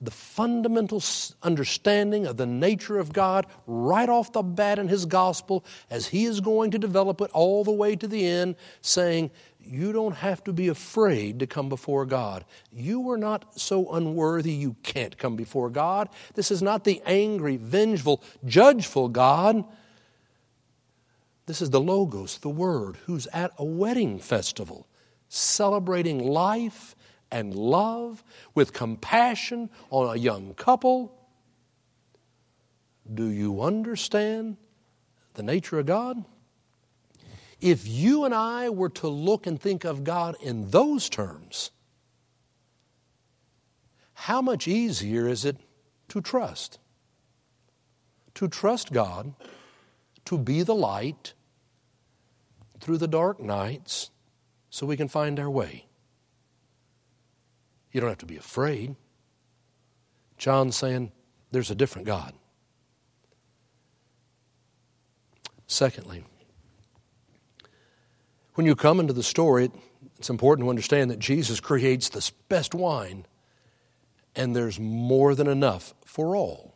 the 0.00 0.10
fundamental 0.10 1.02
understanding 1.42 2.26
of 2.26 2.36
the 2.36 2.46
nature 2.46 2.98
of 2.98 3.12
God 3.12 3.46
right 3.66 4.08
off 4.08 4.32
the 4.32 4.42
bat 4.42 4.78
in 4.78 4.86
his 4.88 5.06
gospel 5.06 5.64
as 5.90 6.06
he 6.06 6.24
is 6.24 6.40
going 6.40 6.70
to 6.70 6.78
develop 6.78 7.20
it 7.20 7.30
all 7.32 7.64
the 7.64 7.72
way 7.72 7.96
to 7.96 8.06
the 8.06 8.24
end, 8.24 8.54
saying, 8.80 9.30
You 9.60 9.92
don't 9.92 10.16
have 10.16 10.44
to 10.44 10.52
be 10.52 10.68
afraid 10.68 11.40
to 11.40 11.48
come 11.48 11.68
before 11.68 12.06
God. 12.06 12.44
You 12.72 13.10
are 13.10 13.18
not 13.18 13.58
so 13.58 13.92
unworthy 13.92 14.52
you 14.52 14.76
can't 14.84 15.18
come 15.18 15.34
before 15.34 15.70
God. 15.70 16.08
This 16.34 16.52
is 16.52 16.62
not 16.62 16.84
the 16.84 17.02
angry, 17.04 17.56
vengeful, 17.56 18.22
judgeful 18.44 19.08
God. 19.08 19.64
This 21.48 21.62
is 21.62 21.70
the 21.70 21.80
Logos, 21.80 22.36
the 22.36 22.50
Word, 22.50 22.98
who's 23.06 23.26
at 23.28 23.52
a 23.56 23.64
wedding 23.64 24.18
festival, 24.18 24.86
celebrating 25.30 26.18
life 26.18 26.94
and 27.30 27.54
love 27.54 28.22
with 28.54 28.74
compassion 28.74 29.70
on 29.88 30.14
a 30.14 30.20
young 30.20 30.52
couple. 30.52 31.10
Do 33.14 33.30
you 33.30 33.62
understand 33.62 34.58
the 35.32 35.42
nature 35.42 35.78
of 35.78 35.86
God? 35.86 36.22
If 37.62 37.88
you 37.88 38.26
and 38.26 38.34
I 38.34 38.68
were 38.68 38.90
to 38.90 39.08
look 39.08 39.46
and 39.46 39.58
think 39.58 39.86
of 39.86 40.04
God 40.04 40.36
in 40.42 40.68
those 40.68 41.08
terms, 41.08 41.70
how 44.12 44.42
much 44.42 44.68
easier 44.68 45.26
is 45.26 45.46
it 45.46 45.56
to 46.08 46.20
trust? 46.20 46.78
To 48.34 48.48
trust 48.48 48.92
God, 48.92 49.32
to 50.26 50.36
be 50.36 50.62
the 50.62 50.74
light 50.74 51.32
through 52.80 52.98
the 52.98 53.08
dark 53.08 53.40
nights 53.40 54.10
so 54.70 54.86
we 54.86 54.96
can 54.96 55.08
find 55.08 55.38
our 55.38 55.50
way. 55.50 55.86
You 57.92 58.00
don't 58.00 58.10
have 58.10 58.18
to 58.18 58.26
be 58.26 58.36
afraid. 58.36 58.96
John's 60.36 60.76
saying 60.76 61.12
there's 61.50 61.70
a 61.70 61.74
different 61.74 62.06
God. 62.06 62.32
Secondly, 65.66 66.24
when 68.54 68.66
you 68.66 68.74
come 68.74 69.00
into 69.00 69.12
the 69.12 69.22
story, 69.22 69.70
it's 70.16 70.30
important 70.30 70.66
to 70.66 70.70
understand 70.70 71.10
that 71.10 71.18
Jesus 71.18 71.60
creates 71.60 72.08
the 72.08 72.30
best 72.48 72.74
wine, 72.74 73.26
and 74.34 74.54
there's 74.54 74.80
more 74.80 75.34
than 75.34 75.46
enough 75.46 75.94
for 76.04 76.34
all. 76.34 76.74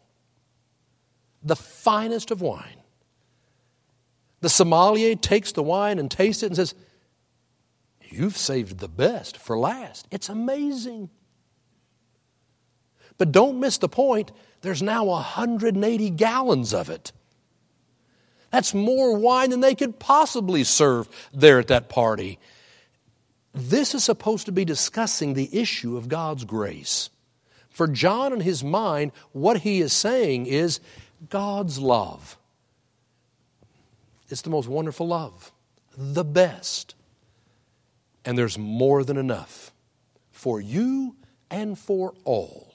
The 1.43 1.57
finest 1.57 2.31
of 2.31 2.41
wine. 2.41 2.82
The 4.43 4.49
sommelier 4.49 5.15
takes 5.15 5.53
the 5.53 5.63
wine 5.63 5.99
and 6.01 6.11
tastes 6.11 6.43
it 6.43 6.47
and 6.47 6.57
says, 6.57 6.75
You've 8.03 8.37
saved 8.37 8.79
the 8.79 8.89
best 8.89 9.39
for 9.39 9.57
last. 9.57 10.07
It's 10.11 10.29
amazing. 10.29 11.09
But 13.19 13.33
don't 13.33 13.61
miss 13.61 13.79
the 13.79 13.89
point, 13.89 14.33
there's 14.61 14.83
now 14.83 15.05
180 15.05 16.11
gallons 16.11 16.75
of 16.75 16.91
it. 16.91 17.13
That's 18.51 18.75
more 18.75 19.17
wine 19.17 19.51
than 19.51 19.61
they 19.61 19.77
could 19.77 19.99
possibly 19.99 20.65
serve 20.65 21.09
there 21.33 21.61
at 21.61 21.69
that 21.69 21.89
party. 21.89 22.39
This 23.55 23.95
is 23.95 24.03
supposed 24.03 24.47
to 24.47 24.53
be 24.53 24.65
discussing 24.65 25.35
the 25.35 25.57
issue 25.57 25.97
of 25.97 26.09
God's 26.09 26.45
grace. 26.45 27.11
For 27.71 27.87
John 27.87 28.33
in 28.33 28.41
his 28.41 28.65
mind, 28.65 29.13
what 29.31 29.59
he 29.59 29.81
is 29.81 29.93
saying 29.93 30.47
is 30.47 30.81
God's 31.31 31.79
love. 31.79 32.37
It's 34.33 34.43
the 34.43 34.51
most 34.51 34.67
wonderful 34.67 35.07
love, 35.07 35.53
the 35.97 36.25
best 36.25 36.97
and 38.25 38.39
there's 38.39 38.59
more 38.59 39.05
than 39.05 39.17
enough 39.17 39.73
for 40.31 40.61
you 40.61 41.17
and 41.51 41.79
for 41.79 42.15
all. 42.25 42.75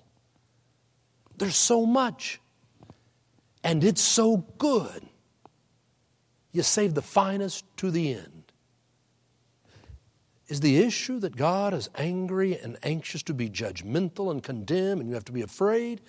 There's 1.38 1.56
so 1.56 1.86
much, 1.86 2.40
and 3.64 3.84
it's 3.84 4.02
so 4.02 4.38
good. 4.58 5.08
You 6.52 6.64
save 6.64 6.94
the 6.94 7.02
finest 7.02 7.66
to 7.78 7.92
the 7.92 8.14
end. 8.16 8.52
Is 10.48 10.62
the 10.62 10.78
issue 10.78 11.20
that 11.20 11.36
God 11.36 11.74
is 11.74 11.90
angry 11.96 12.58
and 12.58 12.78
anxious 12.84 13.22
to 13.24 13.34
be 13.34 13.50
judgmental 13.50 14.32
and 14.32 14.42
condemn, 14.42 15.00
and 15.00 15.10
you 15.10 15.16
have 15.16 15.26
to 15.26 15.32
be 15.32 15.42
afraid? 15.42 16.02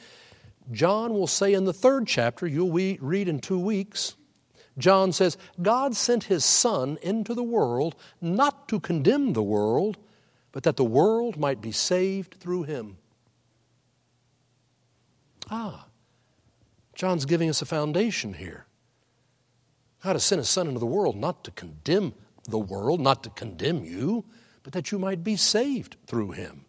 John 0.71 1.13
will 1.13 1.27
say 1.27 1.55
in 1.55 1.65
the 1.65 1.73
third 1.73 2.07
chapter, 2.07 2.47
you'll 2.47 2.71
read 2.71 3.29
in 3.29 3.41
two 3.41 3.59
weeks, 3.59 4.15
John 4.79 5.12
says, 5.12 5.37
God 5.61 5.97
sent 5.97 6.25
his 6.25 6.45
Son 6.45 6.99
into 7.03 7.35
the 7.35 7.43
world 7.43 7.97
not 8.21 8.69
to 8.69 8.81
condemn 8.81 9.33
the 9.33 9.43
world, 9.43 9.99
but 10.53 10.62
that 10.62 10.77
the 10.77 10.85
world 10.85 11.37
might 11.37 11.61
be 11.61 11.73
saved 11.73 12.35
through 12.35 12.62
him. 12.62 12.97
Ah, 15.51 15.87
John's 16.95 17.25
giving 17.25 17.51
us 17.51 17.61
a 17.61 17.67
foundation 17.67 18.35
here. 18.35 18.67
God 20.03 20.14
has 20.14 20.25
sent 20.25 20.38
his 20.38 20.49
Son 20.49 20.69
into 20.69 20.81
the 20.81 20.87
world 20.87 21.17
not 21.17 21.45
to 21.45 21.51
condemn 21.51 22.14
the 22.49 22.59
world, 22.59 23.01
not 23.01 23.23
to 23.25 23.31
condemn 23.31 23.85
you, 23.85 24.25
but 24.62 24.73
that 24.73 24.93
you 24.93 24.99
might 24.99 25.25
be 25.25 25.37
saved 25.37 25.97
through 26.07 26.33
him. 26.33 26.64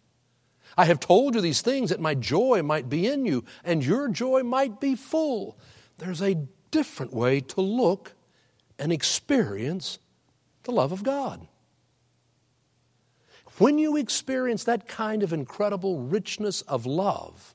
I 0.76 0.84
have 0.86 1.00
told 1.00 1.34
you 1.34 1.40
these 1.40 1.62
things 1.62 1.90
that 1.90 2.00
my 2.00 2.14
joy 2.14 2.62
might 2.62 2.88
be 2.88 3.06
in 3.06 3.24
you 3.24 3.44
and 3.64 3.84
your 3.84 4.08
joy 4.08 4.42
might 4.42 4.80
be 4.80 4.94
full. 4.94 5.58
There's 5.98 6.22
a 6.22 6.46
different 6.70 7.12
way 7.12 7.40
to 7.40 7.60
look 7.60 8.14
and 8.78 8.92
experience 8.92 9.98
the 10.64 10.72
love 10.72 10.92
of 10.92 11.02
God. 11.02 11.46
When 13.58 13.78
you 13.78 13.96
experience 13.96 14.64
that 14.64 14.88
kind 14.88 15.22
of 15.22 15.32
incredible 15.32 16.00
richness 16.00 16.62
of 16.62 16.86
love, 16.86 17.54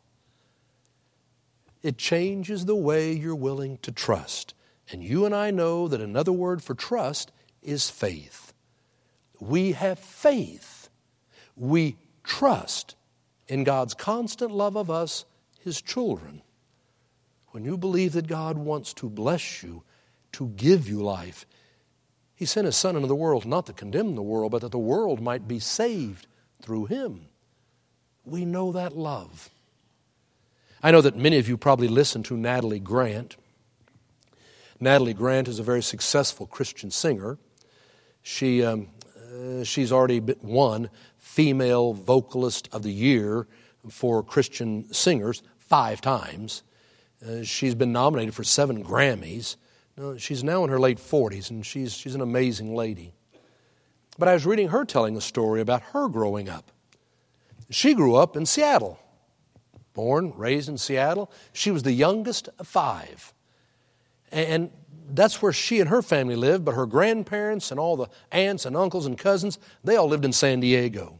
it 1.82 1.98
changes 1.98 2.66
the 2.66 2.76
way 2.76 3.12
you're 3.12 3.36
willing 3.36 3.78
to 3.80 3.92
trust. 3.92 4.54
And 4.92 5.04
you 5.04 5.26
and 5.26 5.34
I 5.34 5.52
know 5.52 5.88
that 5.88 6.02
another 6.02 6.32
word 6.32 6.62
for 6.62 6.76
trust 6.76 7.32
is 7.64 7.90
faith. 7.90 8.54
We 9.40 9.72
have 9.72 9.98
faith. 9.98 10.90
We 11.56 11.98
trust 12.24 12.96
in 13.48 13.64
God's 13.64 13.94
constant 13.94 14.52
love 14.52 14.76
of 14.76 14.92
us, 14.92 15.26
His 15.60 15.82
children. 15.82 16.42
When 17.56 17.64
you 17.64 17.78
believe 17.78 18.12
that 18.12 18.28
God 18.28 18.58
wants 18.58 18.94
to 18.96 19.10
bless 19.10 19.64
you, 19.64 19.84
to 20.34 20.50
give 20.58 20.90
you 20.90 21.02
life, 21.02 21.46
He 22.36 22.44
sent 22.44 22.66
His 22.66 22.76
Son 22.76 22.98
into 22.98 23.08
the 23.08 23.16
world 23.16 23.46
not 23.46 23.66
to 23.68 23.72
condemn 23.72 24.16
the 24.16 24.22
world, 24.22 24.52
but 24.52 24.60
that 24.60 24.74
the 24.74 24.78
world 24.78 25.22
might 25.22 25.48
be 25.48 25.60
saved 25.60 26.28
through 26.62 26.88
Him. 26.88 27.28
We 28.26 28.44
know 28.44 28.74
that 28.74 28.98
love. 28.98 29.52
I 30.84 30.92
know 30.92 31.00
that 31.00 31.16
many 31.16 31.38
of 31.38 31.48
you 31.48 31.56
probably 31.56 31.88
listen 31.88 32.24
to 32.24 32.36
Natalie 32.36 32.82
Grant. 32.82 33.38
Natalie 34.82 35.14
Grant 35.14 35.48
is 35.48 35.58
a 35.58 35.64
very 35.64 35.82
successful 35.82 36.48
Christian 36.48 36.92
singer. 36.92 37.38
She, 38.22 38.66
um, 38.66 38.90
uh, 39.34 39.64
she's 39.64 39.94
already 39.94 40.20
won 40.42 40.90
Female 41.18 41.94
Vocalist 41.94 42.68
of 42.74 42.84
the 42.84 42.92
Year 42.92 43.48
for 43.90 44.22
Christian 44.24 44.92
singers 44.92 45.42
five 45.58 46.02
times. 46.02 46.62
Uh, 47.26 47.44
she's 47.44 47.74
been 47.74 47.92
nominated 47.92 48.36
for 48.36 48.44
seven 48.44 48.84
Grammys. 48.84 49.56
she's 50.18 50.44
now 50.44 50.64
in 50.64 50.70
her 50.70 50.80
late 50.80 51.00
40s, 51.00 51.50
and 51.50 51.66
she's, 51.66 51.94
she's 51.94 52.14
an 52.14 52.22
amazing 52.22 52.76
lady. 52.76 53.14
But 54.18 54.28
I 54.28 54.34
was 54.34 54.46
reading 54.46 54.70
her 54.70 54.86
telling 54.86 55.18
a 55.18 55.22
story 55.22 55.62
about 55.62 55.82
her 55.94 56.08
growing 56.08 56.50
up. 56.50 56.72
She 57.70 57.94
grew 57.94 58.16
up 58.16 58.38
in 58.38 58.46
Seattle, 58.46 59.00
born, 59.94 60.34
raised 60.36 60.70
in 60.70 60.78
Seattle. 60.78 61.32
She 61.52 61.72
was 61.72 61.84
the 61.84 61.92
youngest 61.92 62.50
of 62.60 62.68
five. 62.68 63.34
And 64.32 64.70
that's 65.10 65.42
where 65.42 65.54
she 65.54 65.80
and 65.80 65.90
her 65.90 66.02
family 66.02 66.36
lived, 66.36 66.64
but 66.64 66.76
her 66.76 66.86
grandparents 66.86 67.72
and 67.72 67.80
all 67.80 67.96
the 67.96 68.08
aunts 68.32 68.66
and 68.66 68.78
uncles 68.78 69.06
and 69.06 69.18
cousins, 69.18 69.58
they 69.84 69.96
all 69.96 70.08
lived 70.08 70.26
in 70.26 70.34
San 70.34 70.60
Diego. 70.60 71.20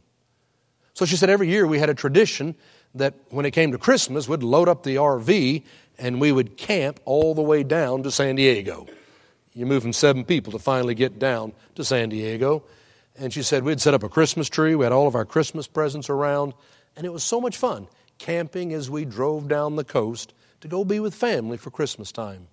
So 0.94 1.04
she 1.04 1.16
said 1.16 1.30
every 1.30 1.48
year 1.48 1.66
we 1.66 1.78
had 1.78 1.90
a 1.90 1.94
tradition 1.94 2.54
that 2.94 3.14
when 3.28 3.44
it 3.44 3.50
came 3.50 3.72
to 3.72 3.78
Christmas, 3.78 4.28
we'd 4.28 4.42
load 4.42 4.68
up 4.68 4.82
the 4.82 4.96
RV 4.96 5.62
and 5.98 6.20
we 6.20 6.32
would 6.32 6.56
camp 6.56 7.00
all 7.04 7.34
the 7.34 7.42
way 7.42 7.62
down 7.62 8.02
to 8.02 8.10
San 8.10 8.36
Diego. 8.36 8.86
You 9.54 9.66
move 9.66 9.82
from 9.82 9.92
seven 9.92 10.24
people 10.24 10.52
to 10.52 10.58
finally 10.58 10.94
get 10.94 11.18
down 11.18 11.52
to 11.76 11.84
San 11.84 12.10
Diego. 12.10 12.64
And 13.18 13.32
she 13.32 13.42
said 13.42 13.64
we'd 13.64 13.80
set 13.80 13.94
up 13.94 14.02
a 14.02 14.08
Christmas 14.08 14.48
tree. 14.50 14.74
We 14.74 14.84
had 14.84 14.92
all 14.92 15.06
of 15.06 15.14
our 15.14 15.24
Christmas 15.24 15.66
presents 15.66 16.10
around. 16.10 16.52
And 16.96 17.06
it 17.06 17.12
was 17.12 17.24
so 17.24 17.40
much 17.40 17.56
fun 17.56 17.88
camping 18.18 18.72
as 18.72 18.90
we 18.90 19.04
drove 19.04 19.48
down 19.48 19.76
the 19.76 19.84
coast 19.84 20.32
to 20.60 20.68
go 20.68 20.84
be 20.84 21.00
with 21.00 21.14
family 21.14 21.56
for 21.56 21.70
Christmas 21.70 22.12
time. 22.12 22.48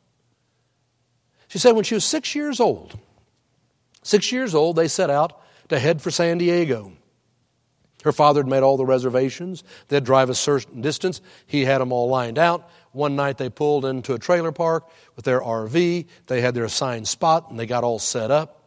She 1.47 1.59
said 1.59 1.73
when 1.73 1.83
she 1.83 1.95
was 1.95 2.05
six 2.05 2.35
years 2.35 2.59
old, 2.59 2.97
six 4.01 4.31
years 4.31 4.55
old, 4.55 4.75
they 4.75 4.87
set 4.87 5.09
out 5.09 5.41
to 5.69 5.79
head 5.79 6.01
for 6.01 6.11
San 6.11 6.37
Diego. 6.37 6.93
Her 8.03 8.11
father 8.11 8.41
had 8.41 8.47
made 8.47 8.63
all 8.63 8.75
the 8.75 8.85
reservations. 8.85 9.63
They'd 9.87 10.03
drive 10.03 10.29
a 10.29 10.35
certain 10.35 10.81
distance. 10.81 11.21
He 11.47 11.63
had 11.63 11.79
them 11.79 11.93
all 11.93 12.09
lined 12.09 12.37
out. 12.37 12.69
One 12.93 13.15
night 13.15 13.37
they 13.37 13.49
pulled 13.49 13.85
into 13.85 14.13
a 14.13 14.19
trailer 14.19 14.51
park 14.51 14.89
with 15.15 15.25
their 15.25 15.41
RV. 15.41 16.07
They 16.27 16.41
had 16.41 16.53
their 16.53 16.63
assigned 16.63 17.07
spot 17.07 17.49
and 17.49 17.59
they 17.59 17.65
got 17.65 17.83
all 17.83 17.99
set 17.99 18.31
up. 18.31 18.63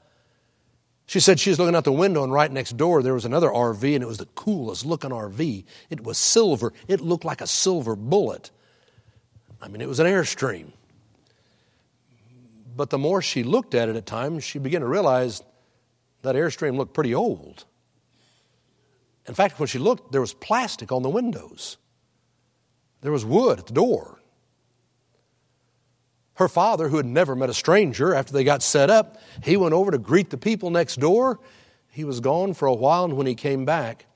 She 1.06 1.20
said 1.20 1.38
she 1.38 1.50
was 1.50 1.58
looking 1.60 1.76
out 1.76 1.84
the 1.84 1.92
window, 1.92 2.24
and 2.24 2.32
right 2.32 2.50
next 2.50 2.76
door 2.76 3.00
there 3.00 3.14
was 3.14 3.24
another 3.24 3.48
RV, 3.48 3.94
and 3.94 4.02
it 4.02 4.08
was 4.08 4.18
the 4.18 4.26
coolest 4.26 4.84
looking 4.84 5.10
RV. 5.10 5.64
It 5.88 6.02
was 6.02 6.18
silver. 6.18 6.72
It 6.88 7.00
looked 7.00 7.24
like 7.24 7.40
a 7.40 7.46
silver 7.46 7.94
bullet. 7.94 8.50
I 9.62 9.68
mean, 9.68 9.80
it 9.80 9.88
was 9.88 10.00
an 10.00 10.06
Airstream. 10.06 10.72
But 12.76 12.90
the 12.90 12.98
more 12.98 13.22
she 13.22 13.44
looked 13.44 13.74
at 13.74 13.88
it 13.88 13.94
at 13.94 14.04
times, 14.04 14.42
she 14.42 14.58
began 14.58 14.80
to 14.80 14.86
realize 14.86 15.42
that 16.22 16.34
Airstream 16.34 16.76
looked 16.76 16.92
pretty 16.92 17.14
old. 17.14 17.64
In 19.26 19.34
fact, 19.34 19.58
when 19.58 19.68
she 19.68 19.78
looked, 19.78 20.12
there 20.12 20.20
was 20.20 20.34
plastic 20.34 20.90
on 20.90 21.02
the 21.02 21.08
windows, 21.08 21.78
there 23.06 23.12
was 23.12 23.24
wood 23.24 23.60
at 23.60 23.66
the 23.66 23.72
door. 23.72 24.20
Her 26.34 26.48
father, 26.48 26.88
who 26.88 26.96
had 26.96 27.06
never 27.06 27.36
met 27.36 27.48
a 27.48 27.54
stranger 27.54 28.12
after 28.12 28.32
they 28.32 28.42
got 28.42 28.64
set 28.64 28.90
up, 28.90 29.16
he 29.44 29.56
went 29.56 29.74
over 29.74 29.92
to 29.92 29.98
greet 29.98 30.30
the 30.30 30.36
people 30.36 30.70
next 30.70 30.98
door. 30.98 31.38
He 31.88 32.02
was 32.02 32.18
gone 32.18 32.52
for 32.52 32.66
a 32.66 32.74
while, 32.74 33.04
and 33.04 33.16
when 33.16 33.28
he 33.28 33.36
came 33.36 33.64
back, 33.64 34.06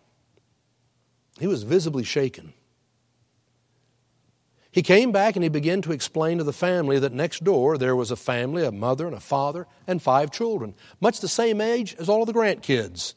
he 1.39 1.47
was 1.47 1.63
visibly 1.63 2.03
shaken. 2.03 2.53
He 4.73 4.83
came 4.83 5.13
back 5.13 5.37
and 5.37 5.45
he 5.45 5.49
began 5.49 5.83
to 5.83 5.93
explain 5.93 6.39
to 6.39 6.45
the 6.45 6.53
family 6.53 6.99
that 6.99 7.13
next 7.13 7.45
door 7.45 7.79
there 7.79 7.95
was 7.95 8.11
a 8.11 8.17
family, 8.17 8.65
a 8.65 8.73
mother 8.73 9.07
and 9.07 9.15
a 9.15 9.21
father, 9.21 9.69
and 9.87 10.03
five 10.03 10.33
children, 10.33 10.75
much 11.01 11.21
the 11.21 11.29
same 11.29 11.61
age 11.61 11.95
as 11.97 12.09
all 12.09 12.23
of 12.23 12.27
the 12.27 12.33
Grant 12.33 12.65
kids. 12.65 13.15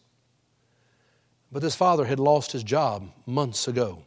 But 1.52 1.64
this 1.64 1.76
father 1.76 2.06
had 2.06 2.20
lost 2.20 2.52
his 2.52 2.64
job 2.64 3.10
months 3.26 3.68
ago. 3.68 4.04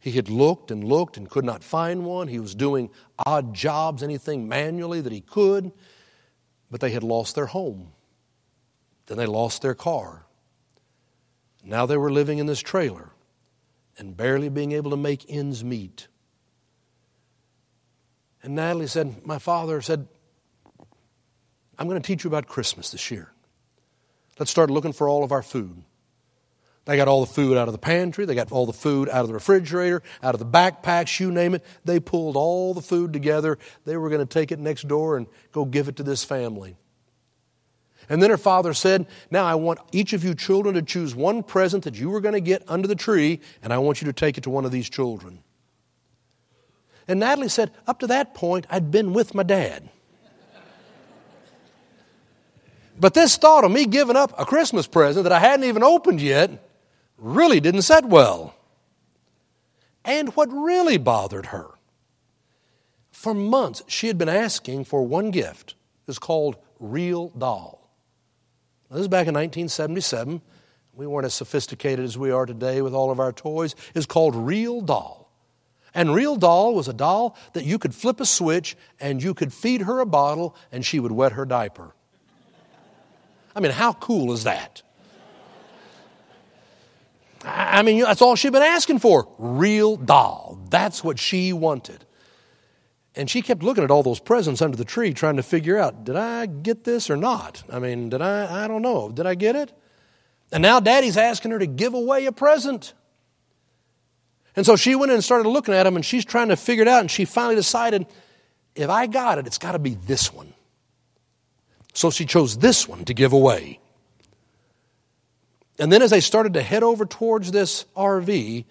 He 0.00 0.12
had 0.12 0.30
looked 0.30 0.70
and 0.70 0.82
looked 0.82 1.18
and 1.18 1.28
could 1.28 1.44
not 1.44 1.62
find 1.62 2.04
one. 2.04 2.28
He 2.28 2.40
was 2.40 2.54
doing 2.54 2.90
odd 3.26 3.54
jobs, 3.54 4.02
anything 4.02 4.48
manually 4.48 5.02
that 5.02 5.12
he 5.12 5.20
could, 5.20 5.72
but 6.70 6.80
they 6.80 6.90
had 6.90 7.02
lost 7.02 7.34
their 7.34 7.46
home. 7.46 7.92
Then 9.06 9.18
they 9.18 9.26
lost 9.26 9.60
their 9.60 9.74
car. 9.74 10.24
Now 11.62 11.84
they 11.84 11.98
were 11.98 12.10
living 12.10 12.38
in 12.38 12.46
this 12.46 12.60
trailer 12.60 13.12
and 13.98 14.16
barely 14.16 14.48
being 14.48 14.72
able 14.72 14.90
to 14.92 14.96
make 14.96 15.26
ends 15.28 15.62
meet. 15.62 16.08
And 18.42 18.54
Natalie 18.54 18.86
said, 18.86 19.26
My 19.26 19.38
father 19.38 19.82
said, 19.82 20.08
I'm 21.78 21.88
going 21.88 22.00
to 22.00 22.06
teach 22.06 22.24
you 22.24 22.28
about 22.28 22.46
Christmas 22.46 22.90
this 22.90 23.10
year. 23.10 23.32
Let's 24.38 24.50
start 24.50 24.70
looking 24.70 24.94
for 24.94 25.08
all 25.08 25.22
of 25.22 25.32
our 25.32 25.42
food. 25.42 25.82
They 26.86 26.96
got 26.96 27.08
all 27.08 27.24
the 27.24 27.32
food 27.32 27.56
out 27.56 27.68
of 27.68 27.72
the 27.72 27.78
pantry. 27.78 28.24
They 28.24 28.34
got 28.34 28.50
all 28.50 28.66
the 28.66 28.72
food 28.72 29.08
out 29.08 29.20
of 29.20 29.28
the 29.28 29.34
refrigerator, 29.34 30.02
out 30.22 30.34
of 30.34 30.38
the 30.38 30.46
backpacks, 30.46 31.20
you 31.20 31.30
name 31.30 31.54
it. 31.54 31.64
They 31.84 32.00
pulled 32.00 32.36
all 32.36 32.74
the 32.74 32.80
food 32.80 33.12
together. 33.12 33.58
They 33.84 33.96
were 33.96 34.08
going 34.08 34.20
to 34.20 34.26
take 34.26 34.50
it 34.50 34.58
next 34.58 34.88
door 34.88 35.16
and 35.16 35.26
go 35.52 35.64
give 35.64 35.88
it 35.88 35.96
to 35.96 36.02
this 36.02 36.24
family. 36.24 36.76
And 38.08 38.20
then 38.22 38.30
her 38.30 38.38
father 38.38 38.74
said, 38.74 39.06
Now 39.30 39.44
I 39.44 39.54
want 39.54 39.78
each 39.92 40.14
of 40.14 40.24
you 40.24 40.34
children 40.34 40.74
to 40.74 40.82
choose 40.82 41.14
one 41.14 41.42
present 41.42 41.84
that 41.84 41.96
you 41.96 42.10
were 42.10 42.20
going 42.20 42.34
to 42.34 42.40
get 42.40 42.64
under 42.66 42.88
the 42.88 42.96
tree, 42.96 43.40
and 43.62 43.72
I 43.72 43.78
want 43.78 44.00
you 44.00 44.06
to 44.06 44.12
take 44.12 44.38
it 44.38 44.44
to 44.44 44.50
one 44.50 44.64
of 44.64 44.72
these 44.72 44.88
children. 44.88 45.44
And 47.06 47.20
Natalie 47.20 47.48
said, 47.48 47.70
Up 47.86 48.00
to 48.00 48.06
that 48.08 48.34
point, 48.34 48.66
I'd 48.70 48.90
been 48.90 49.12
with 49.12 49.34
my 49.34 49.42
dad. 49.42 49.88
But 52.98 53.14
this 53.14 53.36
thought 53.36 53.64
of 53.64 53.70
me 53.70 53.86
giving 53.86 54.16
up 54.16 54.34
a 54.38 54.44
Christmas 54.44 54.86
present 54.86 55.24
that 55.24 55.32
I 55.32 55.38
hadn't 55.38 55.64
even 55.64 55.82
opened 55.82 56.20
yet 56.20 56.69
really 57.20 57.60
didn't 57.60 57.82
set 57.82 58.04
well. 58.04 58.54
And 60.04 60.34
what 60.36 60.50
really 60.50 60.96
bothered 60.96 61.46
her, 61.46 61.70
for 63.12 63.34
months 63.34 63.82
she 63.86 64.06
had 64.06 64.16
been 64.16 64.28
asking 64.28 64.84
for 64.84 65.06
one 65.06 65.30
gift. 65.30 65.74
It's 66.08 66.18
called 66.18 66.56
Real 66.78 67.28
Doll. 67.28 67.88
This 68.90 69.02
is 69.02 69.08
back 69.08 69.26
in 69.26 69.34
1977. 69.34 70.40
We 70.94 71.06
weren't 71.06 71.26
as 71.26 71.34
sophisticated 71.34 72.04
as 72.04 72.18
we 72.18 72.30
are 72.30 72.46
today 72.46 72.82
with 72.82 72.94
all 72.94 73.10
of 73.10 73.20
our 73.20 73.32
toys. 73.32 73.76
It's 73.94 74.06
called 74.06 74.34
Real 74.34 74.80
Doll. 74.80 75.30
And 75.94 76.14
Real 76.14 76.36
Doll 76.36 76.74
was 76.74 76.88
a 76.88 76.92
doll 76.92 77.36
that 77.52 77.64
you 77.64 77.78
could 77.78 77.94
flip 77.94 78.20
a 78.20 78.26
switch 78.26 78.76
and 78.98 79.22
you 79.22 79.34
could 79.34 79.52
feed 79.52 79.82
her 79.82 80.00
a 80.00 80.06
bottle 80.06 80.56
and 80.72 80.84
she 80.84 80.98
would 80.98 81.12
wet 81.12 81.32
her 81.32 81.44
diaper. 81.44 81.94
I 83.54 83.60
mean, 83.60 83.72
how 83.72 83.92
cool 83.92 84.32
is 84.32 84.44
that? 84.44 84.82
I 87.44 87.82
mean, 87.82 88.00
that's 88.00 88.22
all 88.22 88.36
she'd 88.36 88.52
been 88.52 88.62
asking 88.62 88.98
for. 88.98 89.28
Real 89.38 89.96
doll. 89.96 90.58
That's 90.68 91.02
what 91.02 91.18
she 91.18 91.52
wanted. 91.52 92.04
And 93.16 93.28
she 93.28 93.42
kept 93.42 93.62
looking 93.62 93.82
at 93.82 93.90
all 93.90 94.02
those 94.02 94.20
presents 94.20 94.62
under 94.62 94.76
the 94.76 94.84
tree, 94.84 95.12
trying 95.12 95.36
to 95.36 95.42
figure 95.42 95.78
out, 95.78 96.04
did 96.04 96.16
I 96.16 96.46
get 96.46 96.84
this 96.84 97.10
or 97.10 97.16
not? 97.16 97.62
I 97.70 97.78
mean, 97.78 98.08
did 98.08 98.22
I? 98.22 98.64
I 98.64 98.68
don't 98.68 98.82
know. 98.82 99.10
Did 99.10 99.26
I 99.26 99.34
get 99.34 99.56
it? 99.56 99.72
And 100.52 100.62
now 100.62 100.80
daddy's 100.80 101.16
asking 101.16 101.50
her 101.52 101.58
to 101.58 101.66
give 101.66 101.94
away 101.94 102.26
a 102.26 102.32
present. 102.32 102.94
And 104.56 104.66
so 104.66 104.76
she 104.76 104.94
went 104.94 105.10
in 105.10 105.14
and 105.14 105.24
started 105.24 105.48
looking 105.48 105.74
at 105.74 105.84
them, 105.84 105.96
and 105.96 106.04
she's 106.04 106.24
trying 106.24 106.48
to 106.48 106.56
figure 106.56 106.82
it 106.82 106.88
out, 106.88 107.00
and 107.00 107.10
she 107.10 107.24
finally 107.24 107.54
decided, 107.56 108.06
if 108.74 108.90
I 108.90 109.06
got 109.06 109.38
it, 109.38 109.46
it's 109.46 109.58
got 109.58 109.72
to 109.72 109.78
be 109.78 109.94
this 109.94 110.32
one. 110.32 110.54
So 111.92 112.10
she 112.10 112.26
chose 112.26 112.58
this 112.58 112.86
one 112.86 113.04
to 113.06 113.14
give 113.14 113.32
away. 113.32 113.80
And 115.80 115.90
then 115.90 116.02
as 116.02 116.10
they 116.10 116.20
started 116.20 116.52
to 116.54 116.62
head 116.62 116.82
over 116.82 117.06
towards 117.06 117.50
this 117.52 117.86
RV, 117.96 118.66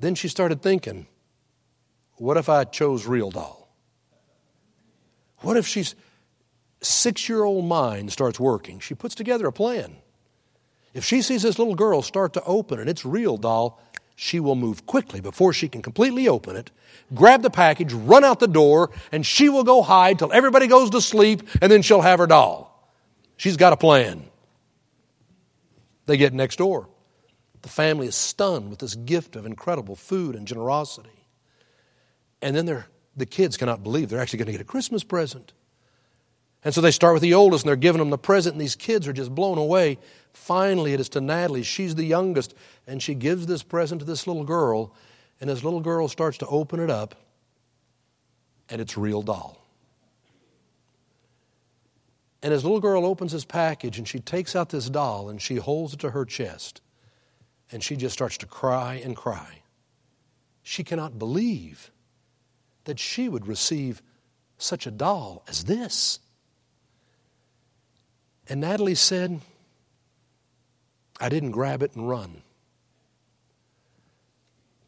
then 0.00 0.16
she 0.16 0.26
started 0.26 0.60
thinking, 0.60 1.06
what 2.16 2.36
if 2.36 2.48
I 2.48 2.64
chose 2.64 3.06
real 3.06 3.30
doll? 3.30 3.72
What 5.38 5.56
if 5.56 5.68
she's 5.68 5.94
six 6.80 7.28
year 7.28 7.44
old 7.44 7.64
mind 7.64 8.12
starts 8.12 8.40
working? 8.40 8.80
She 8.80 8.94
puts 8.94 9.14
together 9.14 9.46
a 9.46 9.52
plan. 9.52 9.96
If 10.92 11.04
she 11.04 11.22
sees 11.22 11.42
this 11.42 11.60
little 11.60 11.76
girl 11.76 12.02
start 12.02 12.32
to 12.34 12.42
open 12.44 12.80
and 12.80 12.90
it's 12.90 13.04
real 13.04 13.36
doll, 13.36 13.80
she 14.16 14.40
will 14.40 14.56
move 14.56 14.84
quickly 14.84 15.20
before 15.20 15.52
she 15.52 15.68
can 15.68 15.80
completely 15.80 16.26
open 16.26 16.56
it, 16.56 16.72
grab 17.14 17.42
the 17.42 17.50
package, 17.50 17.92
run 17.92 18.24
out 18.24 18.40
the 18.40 18.48
door, 18.48 18.90
and 19.12 19.24
she 19.24 19.48
will 19.48 19.64
go 19.64 19.80
hide 19.80 20.18
till 20.18 20.32
everybody 20.32 20.66
goes 20.66 20.90
to 20.90 21.00
sleep, 21.00 21.48
and 21.60 21.70
then 21.70 21.82
she'll 21.82 22.02
have 22.02 22.18
her 22.18 22.26
doll. 22.26 22.92
She's 23.36 23.56
got 23.56 23.72
a 23.72 23.76
plan. 23.76 24.28
They 26.06 26.16
get 26.16 26.34
next 26.34 26.56
door. 26.56 26.88
The 27.62 27.68
family 27.68 28.08
is 28.08 28.16
stunned 28.16 28.70
with 28.70 28.80
this 28.80 28.94
gift 28.94 29.36
of 29.36 29.46
incredible 29.46 29.94
food 29.94 30.34
and 30.34 30.46
generosity. 30.46 31.26
And 32.40 32.56
then 32.56 32.84
the 33.16 33.26
kids 33.26 33.56
cannot 33.56 33.82
believe 33.84 34.08
they're 34.08 34.20
actually 34.20 34.38
going 34.38 34.46
to 34.46 34.52
get 34.52 34.60
a 34.60 34.64
Christmas 34.64 35.04
present. 35.04 35.52
And 36.64 36.74
so 36.74 36.80
they 36.80 36.90
start 36.90 37.14
with 37.14 37.22
the 37.22 37.34
oldest 37.34 37.64
and 37.64 37.68
they're 37.68 37.76
giving 37.76 38.00
them 38.00 38.10
the 38.10 38.18
present, 38.18 38.54
and 38.54 38.60
these 38.60 38.76
kids 38.76 39.06
are 39.06 39.12
just 39.12 39.34
blown 39.34 39.58
away. 39.58 39.98
Finally, 40.32 40.92
it 40.92 41.00
is 41.00 41.08
to 41.10 41.20
Natalie. 41.20 41.62
She's 41.62 41.94
the 41.94 42.04
youngest, 42.04 42.54
and 42.86 43.02
she 43.02 43.14
gives 43.14 43.46
this 43.46 43.62
present 43.62 44.00
to 44.00 44.04
this 44.04 44.26
little 44.26 44.44
girl. 44.44 44.92
And 45.40 45.50
this 45.50 45.62
little 45.64 45.80
girl 45.80 46.08
starts 46.08 46.38
to 46.38 46.46
open 46.46 46.80
it 46.80 46.90
up, 46.90 47.14
and 48.68 48.80
it's 48.80 48.96
real 48.96 49.22
doll. 49.22 49.61
And 52.42 52.52
his 52.52 52.64
little 52.64 52.80
girl 52.80 53.06
opens 53.06 53.32
his 53.32 53.44
package 53.44 53.98
and 53.98 54.08
she 54.08 54.18
takes 54.18 54.56
out 54.56 54.70
this 54.70 54.88
doll 54.88 55.28
and 55.28 55.40
she 55.40 55.56
holds 55.56 55.94
it 55.94 56.00
to 56.00 56.10
her 56.10 56.24
chest. 56.24 56.80
And 57.70 57.82
she 57.82 57.96
just 57.96 58.12
starts 58.12 58.36
to 58.38 58.46
cry 58.46 59.00
and 59.02 59.16
cry. 59.16 59.62
She 60.62 60.82
cannot 60.84 61.18
believe 61.18 61.90
that 62.84 62.98
she 62.98 63.28
would 63.28 63.46
receive 63.46 64.02
such 64.58 64.86
a 64.86 64.90
doll 64.90 65.44
as 65.48 65.64
this. 65.64 66.18
And 68.48 68.60
Natalie 68.60 68.96
said, 68.96 69.40
I 71.20 71.28
didn't 71.28 71.52
grab 71.52 71.82
it 71.82 71.94
and 71.94 72.08
run 72.08 72.42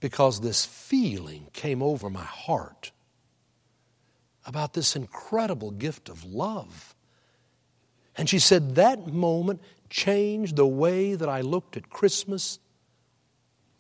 because 0.01 0.41
this 0.41 0.67
feeling 0.67 1.47
came 1.53 1.83
over 1.83 2.11
my 2.11 2.25
heart 2.25 2.91
about 4.45 4.75
this 4.75 4.97
incredible 4.97 5.71
gift 5.71 6.09
of 6.09 6.25
love 6.25 6.94
and 8.17 8.29
she 8.29 8.39
said, 8.39 8.77
That 8.77 9.07
moment 9.07 9.61
changed 9.91 10.57
the 10.57 10.67
way 10.67 11.15
that 11.15 11.29
I 11.29 11.41
looked 11.41 11.77
at 11.77 11.91
Christmas 11.91 12.59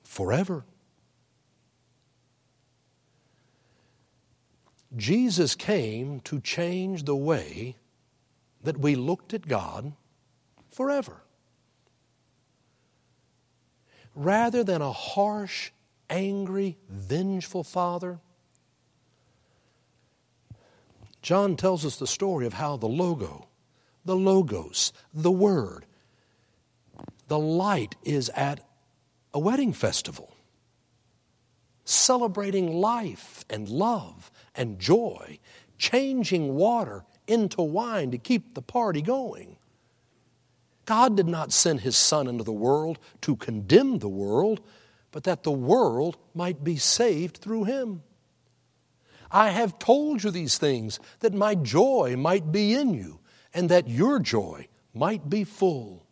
forever. 0.02 0.64
Jesus 4.96 5.54
came 5.54 6.20
to 6.20 6.40
change 6.40 7.04
the 7.04 7.16
way 7.16 7.76
that 8.62 8.78
we 8.78 8.94
looked 8.94 9.34
at 9.34 9.48
God 9.48 9.92
forever. 10.70 11.22
Rather 14.14 14.62
than 14.62 14.80
a 14.80 14.92
harsh, 14.92 15.72
angry, 16.08 16.78
vengeful 16.88 17.64
father, 17.64 18.20
John 21.22 21.56
tells 21.56 21.84
us 21.84 21.96
the 21.96 22.06
story 22.06 22.46
of 22.46 22.52
how 22.52 22.76
the 22.76 22.86
Logo, 22.86 23.48
the 24.04 24.16
Logos, 24.16 24.92
the 25.12 25.30
Word. 25.30 25.86
The 27.28 27.38
light 27.38 27.96
is 28.04 28.28
at 28.30 28.60
a 29.32 29.38
wedding 29.38 29.72
festival, 29.72 30.34
celebrating 31.84 32.72
life 32.72 33.44
and 33.48 33.68
love 33.68 34.30
and 34.54 34.78
joy, 34.78 35.38
changing 35.78 36.54
water 36.54 37.04
into 37.26 37.62
wine 37.62 38.10
to 38.10 38.18
keep 38.18 38.54
the 38.54 38.62
party 38.62 39.02
going. 39.02 39.56
God 40.84 41.16
did 41.16 41.26
not 41.26 41.52
send 41.52 41.80
his 41.80 41.96
Son 41.96 42.26
into 42.26 42.44
the 42.44 42.52
world 42.52 42.98
to 43.22 43.36
condemn 43.36 43.98
the 43.98 44.08
world, 44.08 44.60
but 45.10 45.24
that 45.24 45.42
the 45.42 45.50
world 45.50 46.18
might 46.34 46.62
be 46.62 46.76
saved 46.76 47.38
through 47.38 47.64
him. 47.64 48.02
I 49.30 49.50
have 49.50 49.78
told 49.78 50.22
you 50.22 50.30
these 50.30 50.58
things 50.58 51.00
that 51.20 51.32
my 51.32 51.54
joy 51.54 52.16
might 52.16 52.52
be 52.52 52.74
in 52.74 52.92
you 52.92 53.20
and 53.54 53.68
that 53.70 53.88
your 53.88 54.18
joy 54.18 54.68
might 54.92 55.30
be 55.30 55.44
full. 55.44 56.04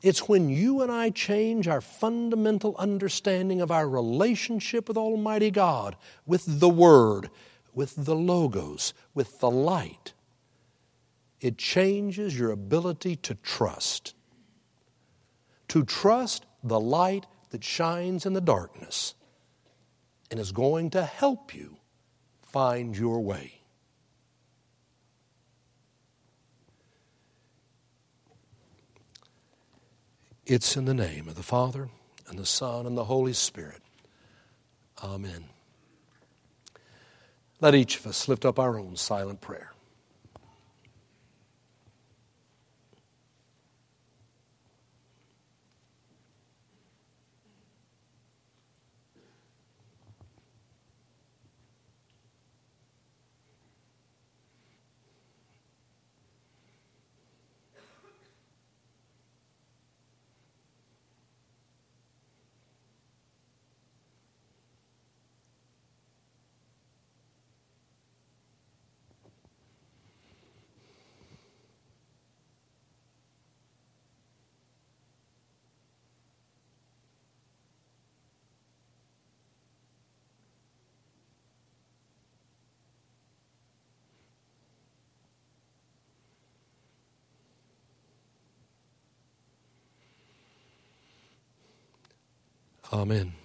It's 0.00 0.28
when 0.28 0.48
you 0.48 0.82
and 0.82 0.90
I 0.90 1.10
change 1.10 1.68
our 1.68 1.80
fundamental 1.80 2.74
understanding 2.76 3.60
of 3.60 3.70
our 3.70 3.88
relationship 3.88 4.88
with 4.88 4.96
Almighty 4.96 5.50
God, 5.50 5.96
with 6.26 6.60
the 6.60 6.68
Word, 6.68 7.30
with 7.72 7.94
the 7.96 8.16
Logos, 8.16 8.94
with 9.14 9.38
the 9.38 9.50
light. 9.50 10.12
It 11.40 11.56
changes 11.56 12.38
your 12.38 12.50
ability 12.50 13.16
to 13.16 13.34
trust. 13.36 14.14
To 15.68 15.84
trust 15.84 16.46
the 16.64 16.80
light 16.80 17.26
that 17.50 17.62
shines 17.62 18.26
in 18.26 18.32
the 18.32 18.40
darkness 18.40 19.14
and 20.30 20.40
is 20.40 20.50
going 20.50 20.90
to 20.90 21.04
help 21.04 21.54
you 21.54 21.76
find 22.42 22.96
your 22.96 23.20
way. 23.20 23.61
It's 30.52 30.76
in 30.76 30.84
the 30.84 30.92
name 30.92 31.28
of 31.28 31.34
the 31.34 31.42
Father, 31.42 31.88
and 32.28 32.38
the 32.38 32.44
Son, 32.44 32.84
and 32.84 32.94
the 32.94 33.06
Holy 33.06 33.32
Spirit. 33.32 33.80
Amen. 35.02 35.46
Let 37.62 37.74
each 37.74 37.98
of 37.98 38.06
us 38.06 38.28
lift 38.28 38.44
up 38.44 38.58
our 38.58 38.78
own 38.78 38.96
silent 38.96 39.40
prayer. 39.40 39.71
Amen. 92.92 93.41